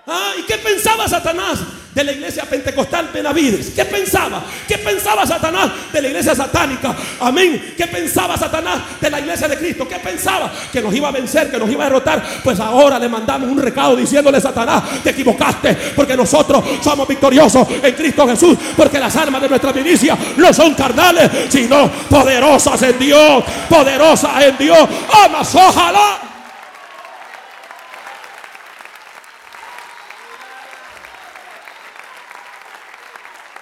[0.08, 0.34] ¿Ah?
[0.40, 1.60] ¿Y qué pensaba Satanás
[1.93, 3.71] de la iglesia pentecostal Benavides?
[3.75, 4.43] ¿Qué pensaba?
[4.67, 6.95] ¿Qué pensaba Satanás de la iglesia satánica?
[7.19, 7.73] Amén.
[7.77, 9.88] ¿Qué pensaba Satanás de la iglesia de Cristo?
[9.88, 10.51] ¿Qué pensaba?
[10.71, 12.23] Que nos iba a vencer, que nos iba a derrotar.
[12.43, 17.93] Pues ahora le mandamos un recado diciéndole Satanás, te equivocaste, porque nosotros somos victoriosos en
[17.93, 23.43] Cristo Jesús, porque las armas de nuestra milicia no son carnales, sino poderosas en Dios,
[23.69, 24.88] poderosas en Dios.
[25.25, 26.31] Amas, ojalá.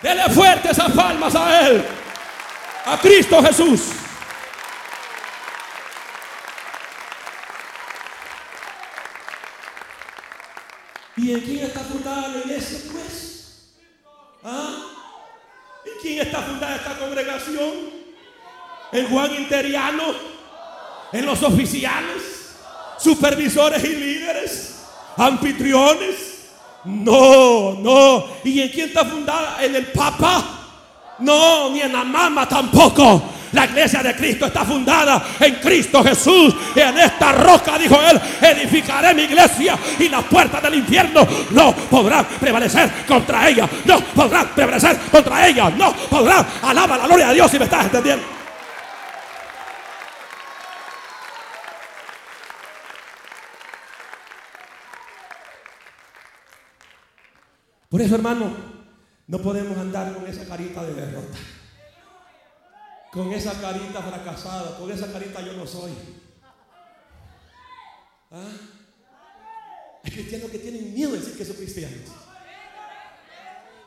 [0.09, 1.85] Dele fuerte esas palmas a Él.
[2.83, 3.81] A Cristo Jesús.
[11.15, 13.69] ¿Y en quién está fundada la iglesia, pues?
[14.43, 14.77] ¿Ah?
[15.85, 17.71] ¿En quién está fundada esta congregación?
[18.91, 20.05] ¿En Juan Interiano?
[21.13, 22.55] ¿En los oficiales?
[22.97, 24.85] ¿Supervisores y líderes?
[25.17, 26.38] ¿Anfitriones?
[26.85, 28.25] No, no.
[28.43, 29.57] ¿Y en quién está fundada?
[29.63, 30.43] ¿En el Papa?
[31.19, 33.21] No, ni en la mama tampoco.
[33.51, 36.53] La iglesia de Cristo está fundada en Cristo Jesús.
[36.75, 39.77] Y en esta roca, dijo él, edificaré mi iglesia.
[39.97, 43.67] Y las puertas del infierno no podrán prevalecer contra ella.
[43.85, 45.69] No podrán prevalecer contra ella.
[45.71, 46.45] No podrán.
[46.61, 48.38] Alaba la gloria de Dios si me estás entendiendo.
[57.89, 58.55] Por eso, hermano,
[59.25, 61.37] no podemos andar con esa carita de derrota.
[63.11, 65.91] Con esa carita fracasada, con esa carita yo no soy.
[68.31, 68.45] ¿Ah?
[70.03, 72.11] Hay cristianos que tienen miedo de decir que son cristianos.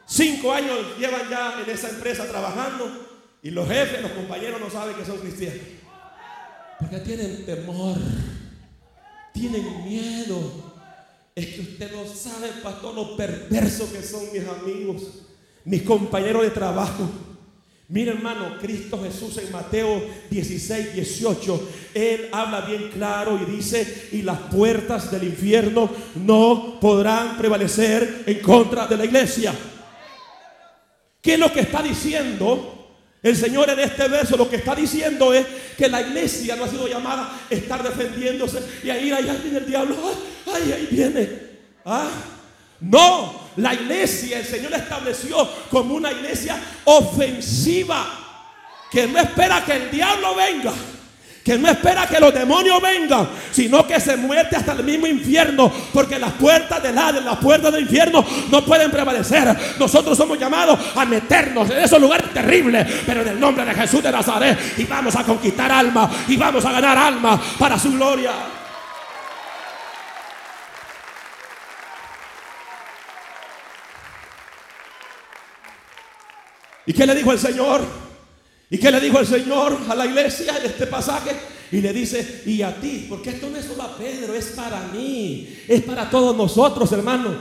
[0.05, 4.97] Cinco años llevan ya en esa empresa trabajando y los jefes, los compañeros no saben
[4.97, 5.63] que son cristianos.
[6.81, 7.97] Porque tienen temor,
[9.33, 10.72] tienen miedo.
[11.35, 15.03] Es que usted no sabe, pastor, lo perverso que son mis amigos,
[15.65, 17.09] mis compañeros de trabajo,
[17.93, 24.23] Mira hermano, Cristo Jesús en Mateo 16, 18, Él habla bien claro y dice, y
[24.23, 29.53] las puertas del infierno no podrán prevalecer en contra de la iglesia.
[31.21, 32.82] ¿Qué es lo que está diciendo?
[33.23, 35.47] El Señor en este verso lo que está diciendo es
[35.79, 39.67] que la iglesia no ha sido llamada a estar defendiéndose y ahí, ahí viene el
[39.67, 39.97] diablo,
[40.53, 41.29] ay, ahí viene.
[41.85, 42.09] ¿Ah?
[42.81, 48.07] No, la iglesia el Señor la estableció como una iglesia ofensiva,
[48.91, 50.73] que no espera que el diablo venga.
[51.45, 55.73] Que no espera que los demonios vengan, sino que se muerte hasta el mismo infierno.
[55.93, 59.57] Porque las puertas del Hades, las puertas del infierno no pueden prevalecer.
[59.79, 64.03] Nosotros somos llamados a meternos en esos lugares terribles, pero en el nombre de Jesús
[64.03, 64.57] de Nazaret.
[64.79, 68.31] Y vamos a conquistar almas y vamos a ganar almas para su gloria.
[76.87, 78.12] ¿Y qué le dijo el Señor?
[78.73, 81.37] ¿Y qué le dijo el Señor a la iglesia en este pasaje?
[81.71, 84.81] Y le dice, y a ti, porque esto no es solo a Pedro, es para
[84.95, 87.35] mí, es para todos nosotros, hermanos.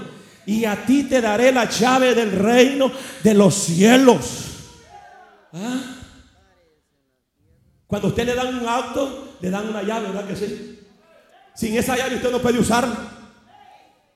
[0.46, 2.92] Y a ti te daré la llave del reino
[3.24, 4.26] de los cielos.
[5.54, 5.80] ¿Ah?
[7.88, 10.80] Cuando usted le dan un auto, le dan una llave, ¿verdad que sí?
[11.56, 12.98] Sin esa llave usted no puede usarla.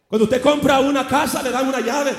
[0.09, 2.11] Cuando usted compra una casa, le dan una llave.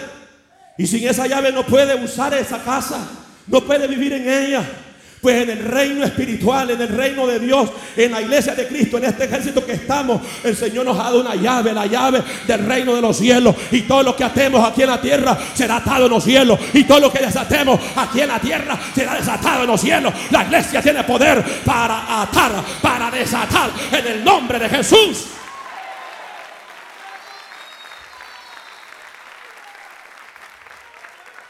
[0.79, 3.07] Y sin esa llave no puede usar esa casa,
[3.47, 4.85] no puede vivir en ella.
[5.21, 8.99] Pues en el reino espiritual, en el reino de Dios, en la iglesia de Cristo,
[8.99, 12.65] en este ejército que estamos, el Señor nos ha dado una llave, la llave del
[12.67, 13.57] reino de los cielos.
[13.71, 16.61] Y todo lo que atemos aquí en la tierra será atado en los cielos.
[16.75, 20.13] Y todo lo que desatemos aquí en la tierra será desatado en los cielos.
[20.31, 22.53] La iglesia tiene poder para atar,
[22.83, 25.25] para desatar en el nombre de Jesús.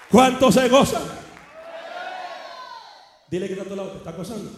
[0.09, 1.26] ¿Cuántos se gozan?
[3.31, 4.51] Dile que está a tu lado, te está gozando.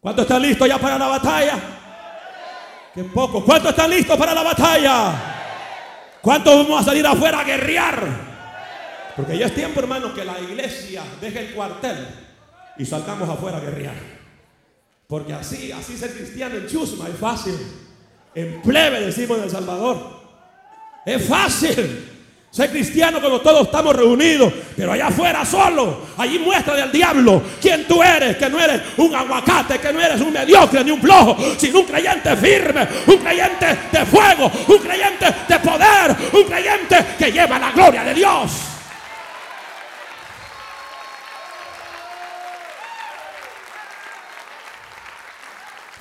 [0.00, 1.58] ¿Cuántos están listos ya para la batalla?
[2.94, 3.44] Que poco.
[3.44, 5.34] ¿Cuántos están listos para la batalla?
[6.22, 8.26] ¿Cuántos vamos a salir afuera a guerrear?
[9.16, 12.06] Porque ya es tiempo, hermano, que la iglesia deje el cuartel
[12.78, 13.96] y salgamos afuera a guerrear.
[15.06, 17.56] Porque así, así ser cristiano en Chusma es fácil.
[18.34, 20.20] En plebe decimos en El Salvador.
[21.04, 22.15] Es fácil.
[22.50, 27.86] Ser cristiano cuando todos estamos reunidos, pero allá afuera solo, allí muestra del diablo quién
[27.86, 31.36] tú eres, que no eres un aguacate, que no eres un mediocre ni un flojo,
[31.58, 37.30] sino un creyente firme, un creyente de fuego, un creyente de poder, un creyente que
[37.30, 38.50] lleva la gloria de Dios.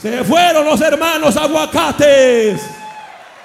[0.06, 2.62] Se fueron los hermanos aguacates.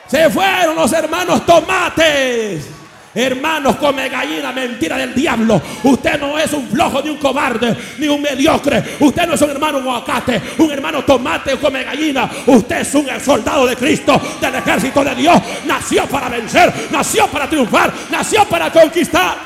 [0.06, 2.79] Se fueron los hermanos tomates.
[3.12, 5.60] Hermanos, come gallina, mentira del diablo.
[5.82, 8.96] Usted no es un flojo, ni un cobarde, ni un mediocre.
[9.00, 12.30] Usted no es un hermano aguacate, un hermano tomate o come gallina.
[12.46, 15.42] Usted es un soldado de Cristo, del ejército de Dios.
[15.66, 19.36] Nació para vencer, nació para triunfar, nació para conquistar.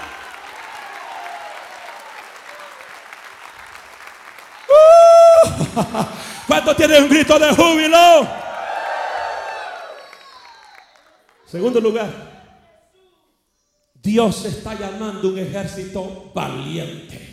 [5.75, 6.05] Uh,
[6.47, 8.29] ¿Cuántos tienen un grito de júbilo?
[11.47, 12.34] Segundo lugar,
[14.05, 17.25] Dios está llamando un ejército valiente.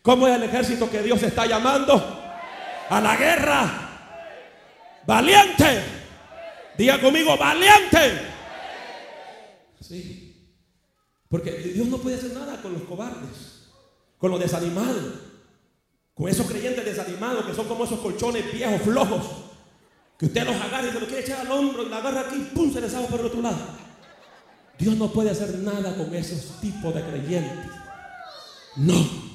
[0.00, 1.94] ¿Cómo es el ejército que Dios está llamando?
[2.88, 3.90] A la guerra.
[5.06, 5.82] Valiente.
[6.78, 8.22] Diga conmigo, valiente.
[9.78, 10.48] Sí.
[11.28, 13.68] Porque Dios no puede hacer nada con los cobardes,
[14.16, 15.04] con los desanimados.
[16.14, 19.26] Con esos creyentes desanimados que son como esos colchones viejos, flojos.
[20.18, 22.36] Que usted los agarra y se los quiere echar al hombro y la agarra aquí
[22.54, 23.85] pum, se les por el otro lado.
[24.78, 27.70] Dios no puede hacer nada con esos tipos de creyentes.
[28.76, 29.26] No.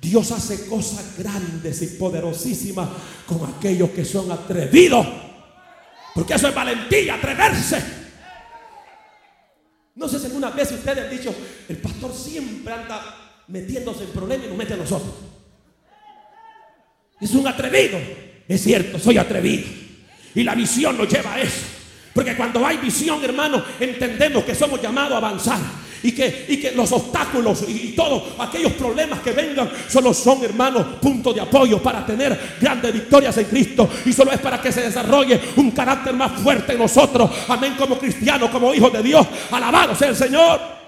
[0.00, 2.88] Dios hace cosas grandes y poderosísimas
[3.26, 5.06] con aquellos que son atrevidos.
[6.14, 7.82] Porque eso es valentía, atreverse.
[9.94, 11.34] No sé si alguna vez ustedes han dicho,
[11.68, 15.14] el pastor siempre anda metiéndose en problemas y nos mete a nosotros.
[17.20, 17.98] Es un atrevido.
[18.48, 19.64] Es cierto, soy atrevido.
[20.34, 21.71] Y la visión nos lleva a eso.
[22.12, 25.58] Porque cuando hay visión, hermano, entendemos que somos llamados a avanzar.
[26.04, 30.84] Y que, y que los obstáculos y, todos aquellos problemas que vengan solo son, hermanos,
[31.00, 33.88] puntos de apoyo para tener grandes victorias en Cristo.
[34.04, 37.30] Y solo es para que se desarrolle un carácter más fuerte en nosotros.
[37.46, 39.24] Amén, como cristianos, como hijos de Dios.
[39.52, 40.81] Alabado sea el Señor.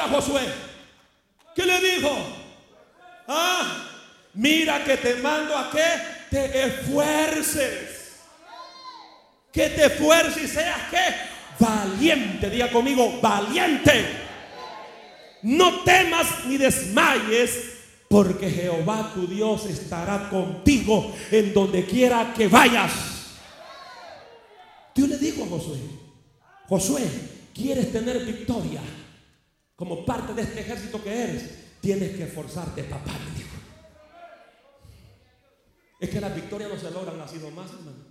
[0.00, 0.42] A Josué?
[1.54, 2.10] ¿Qué le dijo?
[3.26, 3.84] Ah,
[4.34, 5.84] mira que te mando a que
[6.30, 8.20] te esfuerces.
[9.52, 12.50] Que te esfuerces y seas que valiente.
[12.50, 14.28] Diga conmigo, valiente.
[15.42, 17.76] No temas ni desmayes,
[18.08, 22.92] porque Jehová tu Dios estará contigo en donde quiera que vayas.
[24.94, 25.78] Dios le dijo a Josué,
[26.68, 27.02] Josué,
[27.54, 28.80] ¿quieres tener victoria?
[29.78, 33.48] Como parte de este ejército que eres, tienes que esforzarte, papá, dijo.
[36.00, 38.04] Es que las victorias no se logran así nomás, hermano.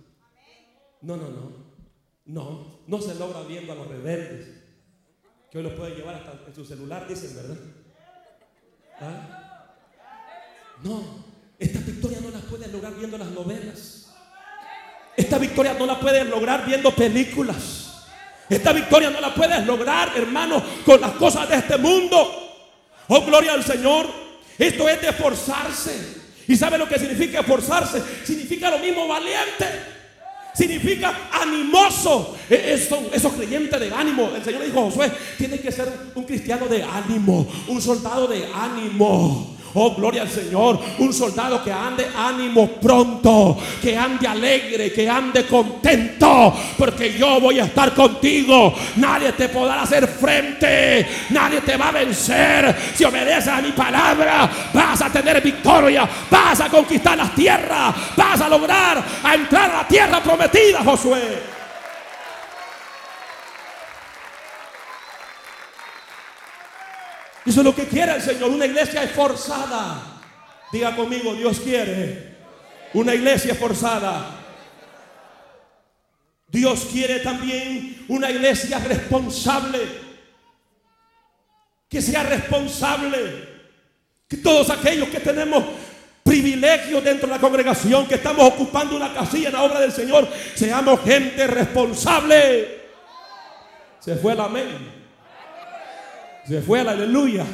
[1.02, 1.68] No, no, no.
[2.24, 4.48] No, no se logra viendo a los rebeldes.
[5.50, 7.58] Que hoy los puede llevar hasta en su celular, dicen, ¿verdad?
[9.02, 9.74] ¿Ah?
[10.82, 11.02] No,
[11.58, 14.14] esta victoria no la puedes lograr viendo las novelas.
[15.18, 17.87] Esta victoria no la puedes lograr viendo películas.
[18.48, 22.16] Esta victoria no la puedes lograr, hermano, con las cosas de este mundo.
[23.08, 24.06] Oh, gloria al Señor.
[24.58, 26.18] Esto es de esforzarse.
[26.46, 28.02] ¿Y sabe lo que significa esforzarse?
[28.24, 29.98] Significa lo mismo valiente
[30.58, 32.36] significa animoso.
[32.50, 34.30] E, eso, esos creyentes de ánimo.
[34.34, 39.56] El Señor dijo Josué, tiene que ser un cristiano de ánimo, un soldado de ánimo.
[39.74, 40.78] Oh, gloria al Señor.
[40.98, 47.60] Un soldado que ande ánimo pronto, que ande alegre, que ande contento, porque yo voy
[47.60, 48.74] a estar contigo.
[48.96, 52.74] Nadie te podrá hacer frente, nadie te va a vencer.
[52.94, 58.40] Si obedeces a mi palabra, vas a tener victoria, vas a conquistar las tierras, vas
[58.40, 61.57] a lograr a entrar a la tierra prometida, Josué.
[67.48, 70.02] Eso es lo que quiere el Señor, una iglesia esforzada.
[70.70, 72.36] Diga conmigo, Dios quiere
[72.92, 74.36] una iglesia esforzada.
[76.48, 79.78] Dios quiere también una iglesia responsable.
[81.88, 83.48] Que sea responsable.
[84.28, 85.64] Que todos aquellos que tenemos
[86.22, 90.28] privilegios dentro de la congregación, que estamos ocupando una casilla en la obra del Señor,
[90.54, 92.78] seamos gente responsable.
[94.00, 94.97] Se fue el amén.
[96.48, 97.44] Se fue la aleluya.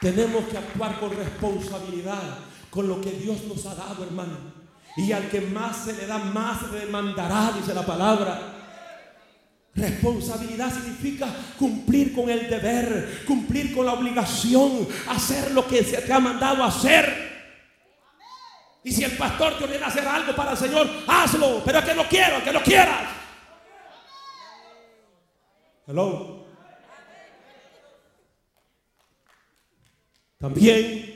[0.00, 2.38] Tenemos que actuar con responsabilidad,
[2.70, 4.38] con lo que Dios nos ha dado, hermano.
[4.96, 8.61] Y al que más se le da, más se demandará, dice la palabra.
[9.74, 16.12] Responsabilidad significa cumplir con el deber, cumplir con la obligación, hacer lo que se te
[16.12, 17.32] ha mandado hacer.
[18.84, 21.94] Y si el pastor te ordena hacer algo para el Señor, hazlo, pero es que
[21.94, 23.08] no quiero, que lo quieras.
[25.86, 26.44] Hello.
[30.38, 31.12] También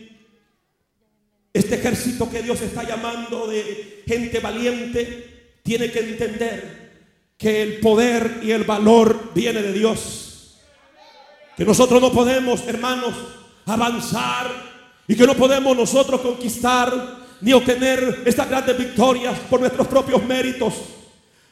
[1.52, 6.85] este ejército que Dios está llamando de gente valiente tiene que entender
[7.38, 10.56] que el poder y el valor viene de Dios.
[11.56, 13.14] Que nosotros no podemos, hermanos,
[13.66, 14.50] avanzar
[15.08, 20.74] y que no podemos nosotros conquistar ni obtener estas grandes victorias por nuestros propios méritos.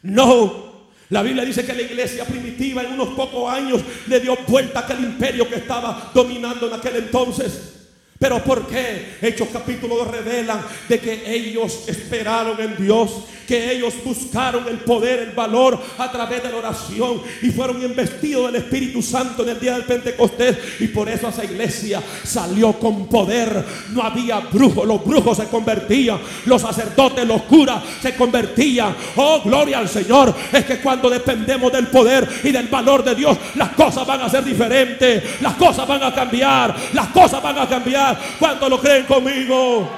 [0.02, 0.64] No.
[1.10, 4.82] La Biblia dice que la iglesia primitiva en unos pocos años le dio vuelta a
[4.82, 7.83] aquel imperio que estaba dominando en aquel entonces.
[8.24, 9.16] Pero ¿por qué?
[9.20, 13.10] Hechos capítulo 2 revelan de que ellos esperaron en Dios,
[13.46, 18.50] que ellos buscaron el poder, el valor a través de la oración y fueron investidos
[18.50, 23.08] del Espíritu Santo en el día del Pentecostés y por eso esa iglesia salió con
[23.08, 23.62] poder.
[23.90, 28.96] No había brujos, los brujos se convertían, los sacerdotes, los curas se convertían.
[29.16, 30.34] Oh, gloria al Señor.
[30.50, 34.30] Es que cuando dependemos del poder y del valor de Dios, las cosas van a
[34.30, 38.13] ser diferentes, las cosas van a cambiar, las cosas van a cambiar.
[38.38, 39.88] ¿Cuántos lo creen conmigo?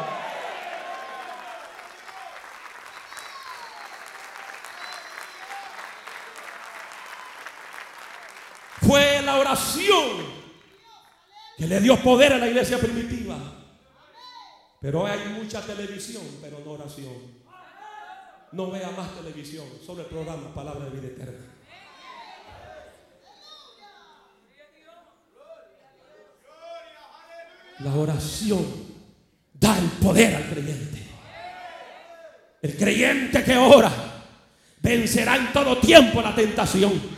[8.86, 10.24] Fue la oración
[11.56, 13.36] que le dio poder a la iglesia primitiva.
[14.80, 17.36] Pero hay mucha televisión, pero no oración.
[18.52, 21.55] No vea más televisión, solo el programa Palabra de Vida Eterna.
[27.80, 28.64] La oración
[29.52, 31.02] da el poder al creyente.
[32.62, 33.92] El creyente que ora
[34.80, 37.16] vencerá en todo tiempo la tentación.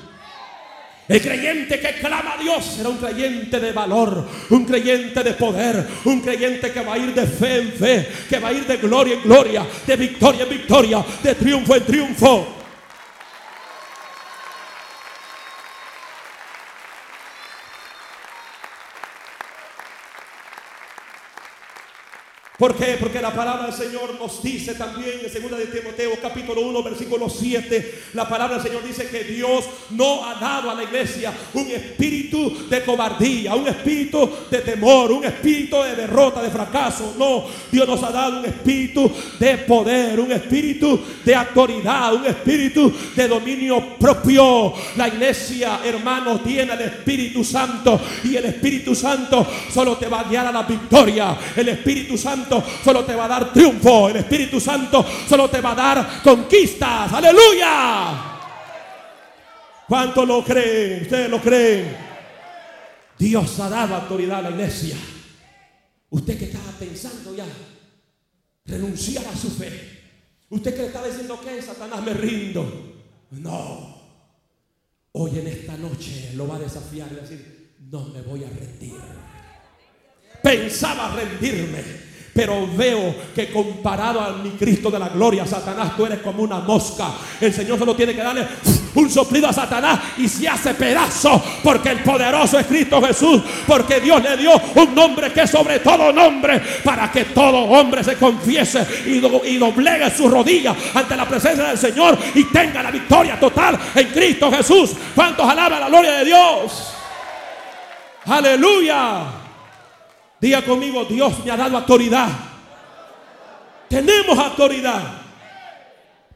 [1.06, 5.86] El creyente que clama a Dios será un creyente de valor, un creyente de poder,
[6.04, 8.76] un creyente que va a ir de fe en fe, que va a ir de
[8.76, 12.57] gloria en gloria, de victoria en victoria, de triunfo en triunfo.
[22.58, 22.96] ¿Por qué?
[22.98, 27.30] Porque la palabra del Señor nos dice también en 2 de Timoteo capítulo 1 versículo
[27.30, 31.68] 7, la palabra del Señor dice que Dios no ha dado a la iglesia un
[31.70, 37.14] espíritu de cobardía, un espíritu de temor, un espíritu de derrota, de fracaso.
[37.16, 42.92] No, Dios nos ha dado un espíritu de poder, un espíritu de autoridad, un espíritu
[43.14, 44.74] de dominio propio.
[44.96, 50.24] La iglesia, hermanos, tiene el Espíritu Santo y el Espíritu Santo solo te va a
[50.24, 51.38] guiar a la victoria.
[51.54, 52.47] El Espíritu Santo
[52.84, 54.08] solo te va a dar triunfo.
[54.08, 57.12] El Espíritu Santo solo te va a dar conquistas.
[57.12, 58.38] Aleluya.
[59.88, 61.02] ¿Cuánto lo creen?
[61.02, 61.96] ¿Ustedes lo creen?
[63.18, 64.96] Dios ha dado autoridad a la iglesia.
[66.10, 67.46] Usted que estaba pensando ya
[68.66, 69.98] renunciar a su fe.
[70.50, 72.94] Usted que le estaba diciendo que Satanás me rindo.
[73.30, 73.98] No.
[75.12, 78.94] Hoy en esta noche lo va a desafiar y decir, no me voy a rendir.
[80.42, 82.07] Pensaba rendirme
[82.38, 86.60] pero veo que comparado a mi Cristo de la gloria, Satanás, tú eres como una
[86.60, 87.08] mosca.
[87.40, 88.46] El Señor solo tiene que darle
[88.94, 91.42] un soplido a Satanás y se hace pedazo.
[91.64, 93.42] Porque el poderoso es Cristo Jesús.
[93.66, 96.62] Porque Dios le dio un nombre que es sobre todo nombre.
[96.84, 101.78] Para que todo hombre se confiese y, y doblegue su rodilla ante la presencia del
[101.78, 102.16] Señor.
[102.36, 104.92] Y tenga la victoria total en Cristo Jesús.
[105.12, 106.94] ¿Cuántos alaban la gloria de Dios?
[108.26, 109.47] Aleluya.
[110.40, 112.28] Diga conmigo, Dios me ha dado autoridad.
[113.88, 115.02] Tenemos autoridad.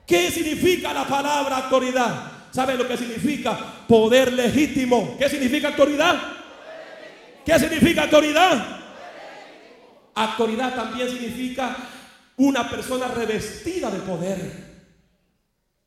[0.07, 2.33] ¿Qué significa la palabra autoridad?
[2.51, 3.57] ¿Sabe lo que significa?
[3.87, 5.17] Poder legítimo.
[5.19, 6.21] ¿Qué significa autoridad?
[7.45, 8.81] ¿Qué significa autoridad?
[10.15, 11.77] Autoridad también significa
[12.37, 14.73] una persona revestida de poder.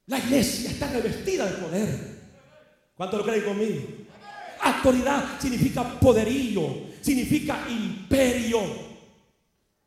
[0.08, 2.16] La iglesia está revestida de poder.
[2.96, 3.82] ¿Cuánto lo creen conmigo?
[4.62, 8.62] Autoridad significa poderío, significa imperio.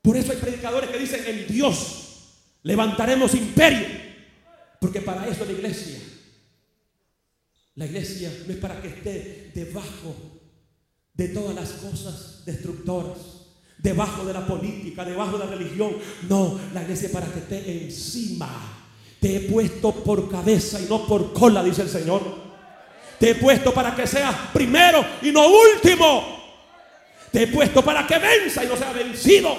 [0.01, 2.05] Por eso hay predicadores que dicen, en Dios
[2.63, 3.87] levantaremos imperio.
[4.81, 5.99] Porque para eso la iglesia,
[7.75, 10.15] la iglesia no es para que esté debajo
[11.15, 13.19] de todas las cosas destructoras,
[13.79, 15.97] debajo de la política, debajo de la religión.
[16.29, 18.85] No, la iglesia es para que esté encima.
[19.21, 22.23] Te he puesto por cabeza y no por cola, dice el Señor.
[23.19, 26.38] Te he puesto para que seas primero y no último.
[27.33, 29.57] Te he puesto para que venza y no sea vencido.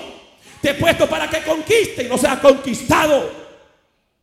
[0.62, 3.30] Te he puesto para que conquiste y no sea conquistado.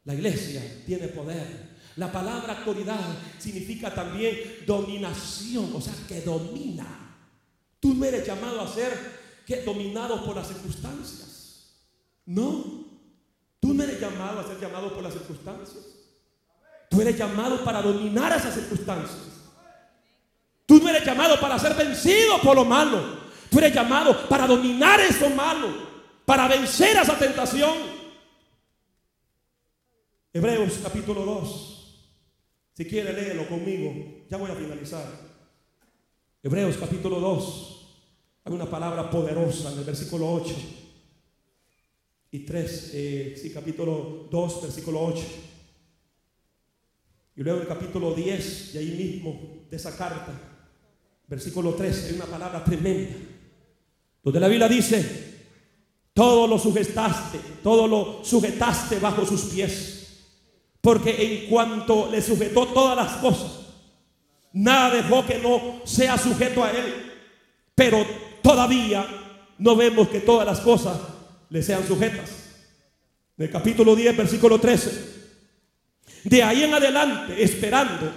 [0.04, 1.76] La iglesia tiene poder.
[1.96, 3.00] La palabra autoridad
[3.38, 6.86] significa también dominación, o sea, que domina.
[7.80, 8.92] Tú no eres llamado a ser
[9.46, 11.72] que dominado por las circunstancias.
[12.26, 12.84] No.
[13.60, 15.84] Tú no eres llamado a ser llamado por las circunstancias.
[16.90, 19.22] Tú eres llamado para dominar esas circunstancias.
[20.66, 23.25] Tú no eres llamado para ser vencido por lo malo.
[23.50, 25.68] Tú eres llamado para dominar eso malo,
[26.24, 27.74] para vencer esa tentación.
[30.32, 31.76] Hebreos capítulo 2.
[32.74, 34.26] Si quiere, léelo conmigo.
[34.28, 35.06] Ya voy a finalizar.
[36.42, 37.72] Hebreos capítulo 2.
[38.44, 40.54] Hay una palabra poderosa en el versículo 8
[42.30, 42.90] y 3.
[42.94, 45.24] Eh, sí, capítulo 2, versículo 8.
[47.36, 50.32] Y luego el capítulo 10, de ahí mismo, de esa carta,
[51.26, 53.14] versículo 13, hay una palabra tremenda,
[54.26, 55.34] donde la Biblia dice,
[56.12, 60.24] todo lo sujetaste, todo lo sujetaste bajo sus pies,
[60.80, 63.52] porque en cuanto le sujetó todas las cosas,
[64.52, 67.12] nada dejó que no sea sujeto a él,
[67.76, 68.04] pero
[68.42, 69.06] todavía
[69.58, 70.98] no vemos que todas las cosas
[71.48, 72.28] le sean sujetas.
[73.38, 74.90] En el capítulo 10, versículo 13,
[76.24, 78.10] de ahí en adelante esperando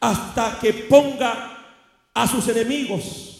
[0.00, 1.64] hasta que ponga
[2.12, 3.35] a sus enemigos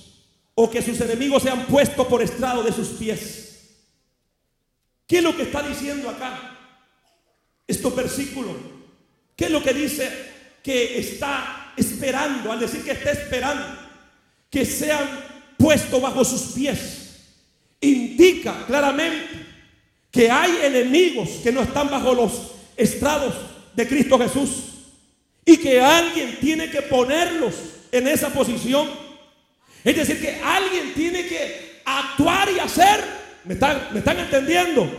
[0.59, 3.75] o que sus enemigos sean puestos por estrado de sus pies.
[5.07, 6.59] ¿Qué es lo que está diciendo acá?
[7.67, 8.57] Estos versículos.
[9.37, 10.11] ¿Qué es lo que dice
[10.63, 12.51] que está esperando?
[12.51, 13.65] Al decir que está esperando
[14.51, 15.07] que sean
[15.59, 17.17] puestos bajo sus pies,
[17.81, 19.47] indica claramente
[20.11, 22.33] que hay enemigos que no están bajo los
[22.79, 23.35] estrados
[23.75, 24.49] de Cristo Jesús.
[25.45, 27.55] Y que alguien tiene que ponerlos
[27.93, 29.06] en esa posición.
[29.87, 33.05] Es decir, que alguien tiene que actuar y hacer.
[33.45, 34.91] ¿Me están, entendiendo?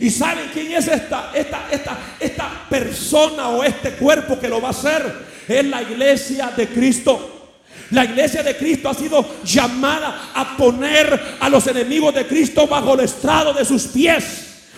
[0.00, 4.68] ¿Y saben quién es esta, esta, esta, esta persona o este cuerpo que lo va
[4.68, 5.04] a hacer?
[5.46, 7.52] Es la iglesia de Cristo.
[7.92, 12.94] La iglesia de Cristo ha sido llamada a poner a los enemigos de Cristo bajo
[12.94, 14.24] el estrado de sus pies.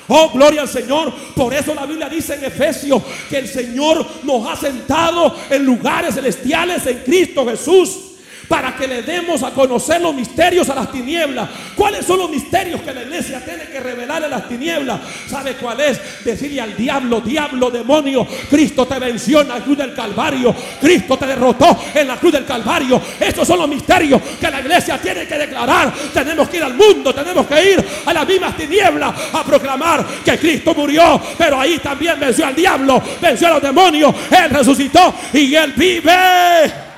[0.08, 1.14] Oh, gloria al Señor.
[1.34, 6.14] Por eso la Biblia dice en Efesios que el Señor nos ha sentado en lugares
[6.16, 8.09] celestiales en Cristo Jesús.
[8.50, 11.48] Para que le demos a conocer los misterios a las tinieblas.
[11.76, 14.98] ¿Cuáles son los misterios que la iglesia tiene que revelar en las tinieblas?
[15.28, 16.24] ¿Sabe cuál es?
[16.24, 21.28] Decirle al diablo, diablo, demonio, Cristo te venció en la cruz del Calvario, Cristo te
[21.28, 23.00] derrotó en la cruz del Calvario.
[23.20, 25.94] Estos son los misterios que la iglesia tiene que declarar.
[26.12, 30.36] Tenemos que ir al mundo, tenemos que ir a las mismas tinieblas a proclamar que
[30.36, 35.54] Cristo murió, pero ahí también venció al diablo, venció a los demonios, Él resucitó y
[35.54, 36.89] Él vive.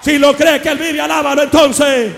[0.00, 2.12] Si lo cree que Él vive, alábalo entonces.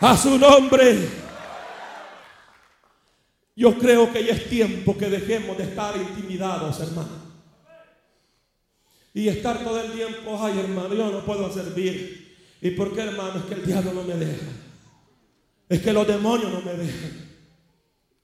[0.00, 1.08] A su nombre.
[3.56, 7.28] Yo creo que ya es tiempo que dejemos de estar intimidados, hermano.
[9.12, 12.36] Y estar todo el tiempo, ay hermano, yo no puedo servir.
[12.60, 13.40] ¿Y por qué hermano?
[13.40, 14.46] Es que el diablo no me deja.
[15.68, 17.28] Es que los demonios no me dejan.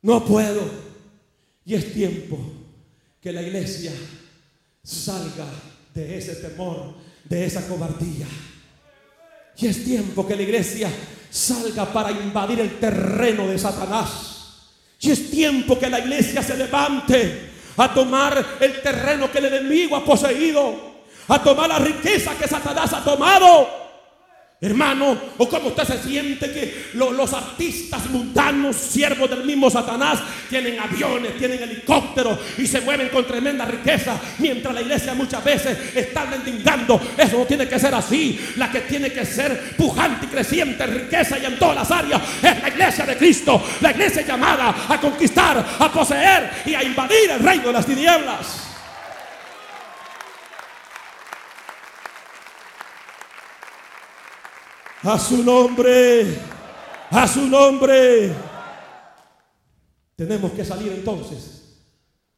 [0.03, 0.62] No puedo.
[1.64, 2.38] Y es tiempo
[3.20, 3.92] que la iglesia
[4.85, 5.47] salga
[5.95, 8.26] de ese temor, de esa cobardía.
[9.57, 10.91] Y es tiempo que la iglesia
[11.30, 14.35] salga para invadir el terreno de Satanás.
[15.01, 19.97] Y es tiempo que la iglesia se levante a tomar el terreno que el enemigo
[19.97, 20.95] ha poseído,
[21.28, 23.84] a tomar la riqueza que Satanás ha tomado
[24.64, 30.80] Hermano, o como usted se siente que los artistas mundanos, siervos del mismo Satanás, tienen
[30.80, 36.24] aviones, tienen helicópteros y se mueven con tremenda riqueza, mientras la iglesia muchas veces está
[36.24, 36.98] mendigando.
[37.18, 38.40] Eso no tiene que ser así.
[38.56, 42.22] La que tiene que ser pujante y creciente en riqueza y en todas las áreas
[42.42, 47.32] es la iglesia de Cristo, la iglesia llamada a conquistar, a poseer y a invadir
[47.32, 48.74] el reino de las tinieblas.
[55.05, 56.38] A su nombre.
[57.11, 58.34] A su nombre.
[60.16, 61.82] Tenemos que salir entonces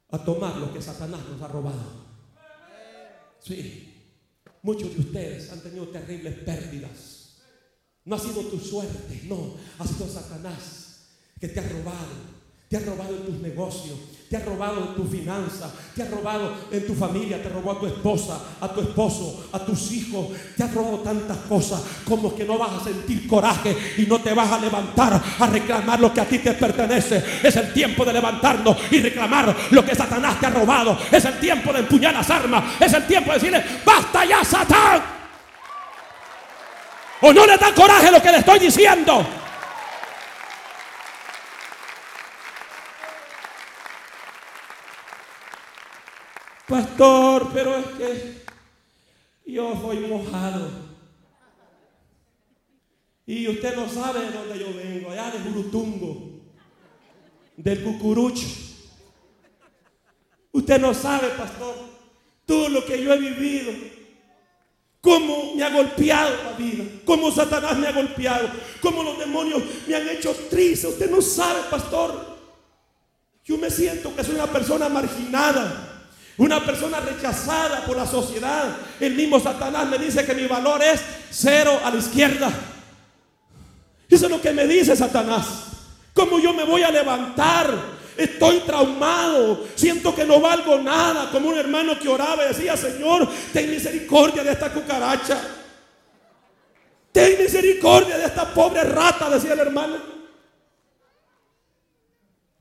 [0.09, 2.07] a tomar lo que Satanás nos ha robado.
[3.39, 3.93] Sí.
[4.63, 7.37] Muchos de ustedes han tenido terribles pérdidas.
[8.03, 9.55] No ha sido tu suerte, no.
[9.79, 11.07] Ha sido Satanás
[11.39, 12.26] que te ha robado
[12.69, 13.95] te ha robado en tus negocios,
[14.29, 17.79] te ha robado en tu finanza, te ha robado en tu familia, te robó a
[17.79, 22.43] tu esposa, a tu esposo, a tus hijos, te ha robado tantas cosas como que
[22.43, 26.19] no vas a sentir coraje y no te vas a levantar a reclamar lo que
[26.19, 27.23] a ti te pertenece.
[27.41, 30.97] Es el tiempo de levantarnos y reclamar lo que Satanás te ha robado.
[31.09, 32.65] Es el tiempo de empuñar las armas.
[32.81, 35.01] Es el tiempo de decirle, basta ya Satán.
[37.21, 39.25] O no le da coraje lo que le estoy diciendo.
[46.77, 48.43] Pastor, pero es que
[49.47, 50.69] yo soy mojado.
[53.25, 56.39] Y usted no sabe de dónde yo vengo, allá de Jurutungo,
[57.55, 58.45] del Cucurucho.
[60.51, 61.73] Usted no sabe, pastor,
[62.45, 63.73] todo lo que yo he vivido,
[65.01, 68.49] cómo me ha golpeado la vida, cómo Satanás me ha golpeado,
[68.81, 70.85] cómo los demonios me han hecho triste.
[70.85, 72.37] Usted no sabe, pastor.
[73.43, 75.95] Yo me siento que soy una persona marginada.
[76.37, 78.75] Una persona rechazada por la sociedad.
[78.99, 82.51] El mismo Satanás me dice que mi valor es cero a la izquierda.
[84.07, 85.47] Eso es lo que me dice Satanás.
[86.13, 87.73] ¿Cómo yo me voy a levantar?
[88.15, 89.65] Estoy traumado.
[89.75, 91.31] Siento que no valgo nada.
[91.31, 95.41] Como un hermano que oraba y decía, Señor, ten misericordia de esta cucaracha.
[97.11, 99.95] Ten misericordia de esta pobre rata, decía el hermano.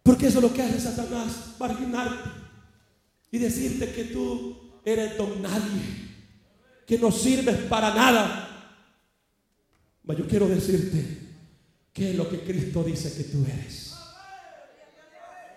[0.03, 2.36] Porque eso es lo que hace Satanás, marginarte
[3.31, 5.83] y decirte que tú eres don nadie,
[6.87, 8.43] que no sirves para nada.
[10.07, 11.05] Pero yo quiero decirte
[11.93, 13.95] qué es lo que Cristo dice que tú eres.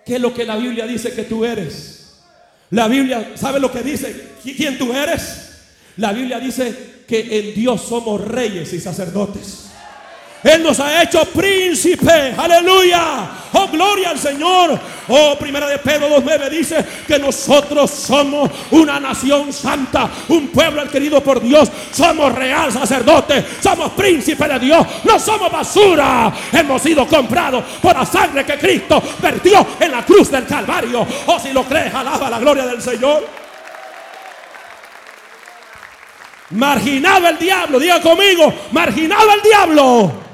[0.06, 2.24] ¿Qué es lo que la Biblia dice que tú eres?
[2.72, 4.30] La Biblia, ¿sabe lo que dice?
[4.44, 5.50] ¿Quién tú eres?
[5.98, 9.69] La Biblia dice que en Dios somos reyes y sacerdotes.
[10.44, 12.34] Él nos ha hecho príncipe.
[12.38, 13.30] Aleluya.
[13.52, 14.80] Oh, gloria al Señor.
[15.10, 21.22] Oh, primera de Pedro 2.9 dice que nosotros somos una nación santa, un pueblo adquirido
[21.22, 21.70] por Dios.
[21.92, 24.88] Somos real sacerdote, somos príncipe de Dios.
[25.04, 26.32] No somos basura.
[26.54, 31.06] Hemos sido comprados por la sangre que Cristo vertió en la cruz del Calvario.
[31.26, 33.28] Oh, si lo crees, alaba la gloria del Señor.
[36.52, 40.29] Marginado el diablo, diga conmigo, marginado el diablo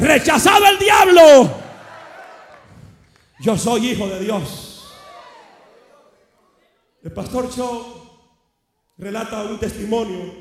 [0.00, 1.60] rechazado el diablo.
[3.40, 4.84] Yo soy hijo de Dios.
[7.02, 8.00] El pastor Cho
[8.98, 10.34] relata un testimonio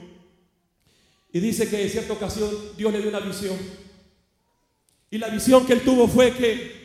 [1.32, 3.57] y dice que en cierta ocasión Dios le dio una visión.
[5.12, 6.80] Y la visión que él tuvo fue que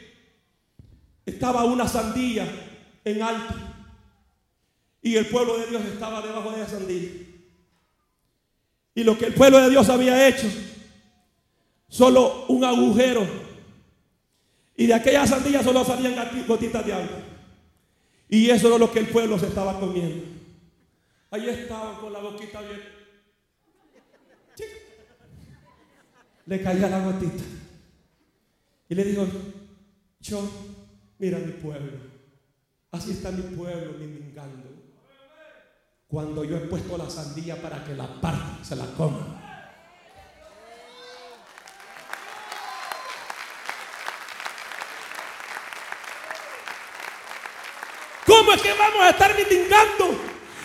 [1.26, 2.46] estaba una sandía
[3.04, 3.54] en alto.
[5.02, 7.10] Y el pueblo de Dios estaba debajo de esa sandía.
[8.94, 10.46] Y lo que el pueblo de Dios había hecho,
[11.94, 13.24] solo un agujero.
[14.76, 17.22] Y de aquella sandía solo salían gotitas de agua.
[18.28, 20.24] Y eso era lo que el pueblo se estaba comiendo.
[21.30, 22.80] Ahí estaban con la boquita bien.
[26.46, 27.44] Le caía la gotita.
[28.88, 29.26] Y le dijo,
[30.20, 30.50] yo,
[31.20, 31.98] mira mi pueblo.
[32.90, 34.68] Así está mi pueblo mendigando.
[36.08, 39.43] Cuando yo he puesto la sandía para que la parte se la coma.
[48.64, 50.20] ¿Cómo es que vamos a estar mendigando?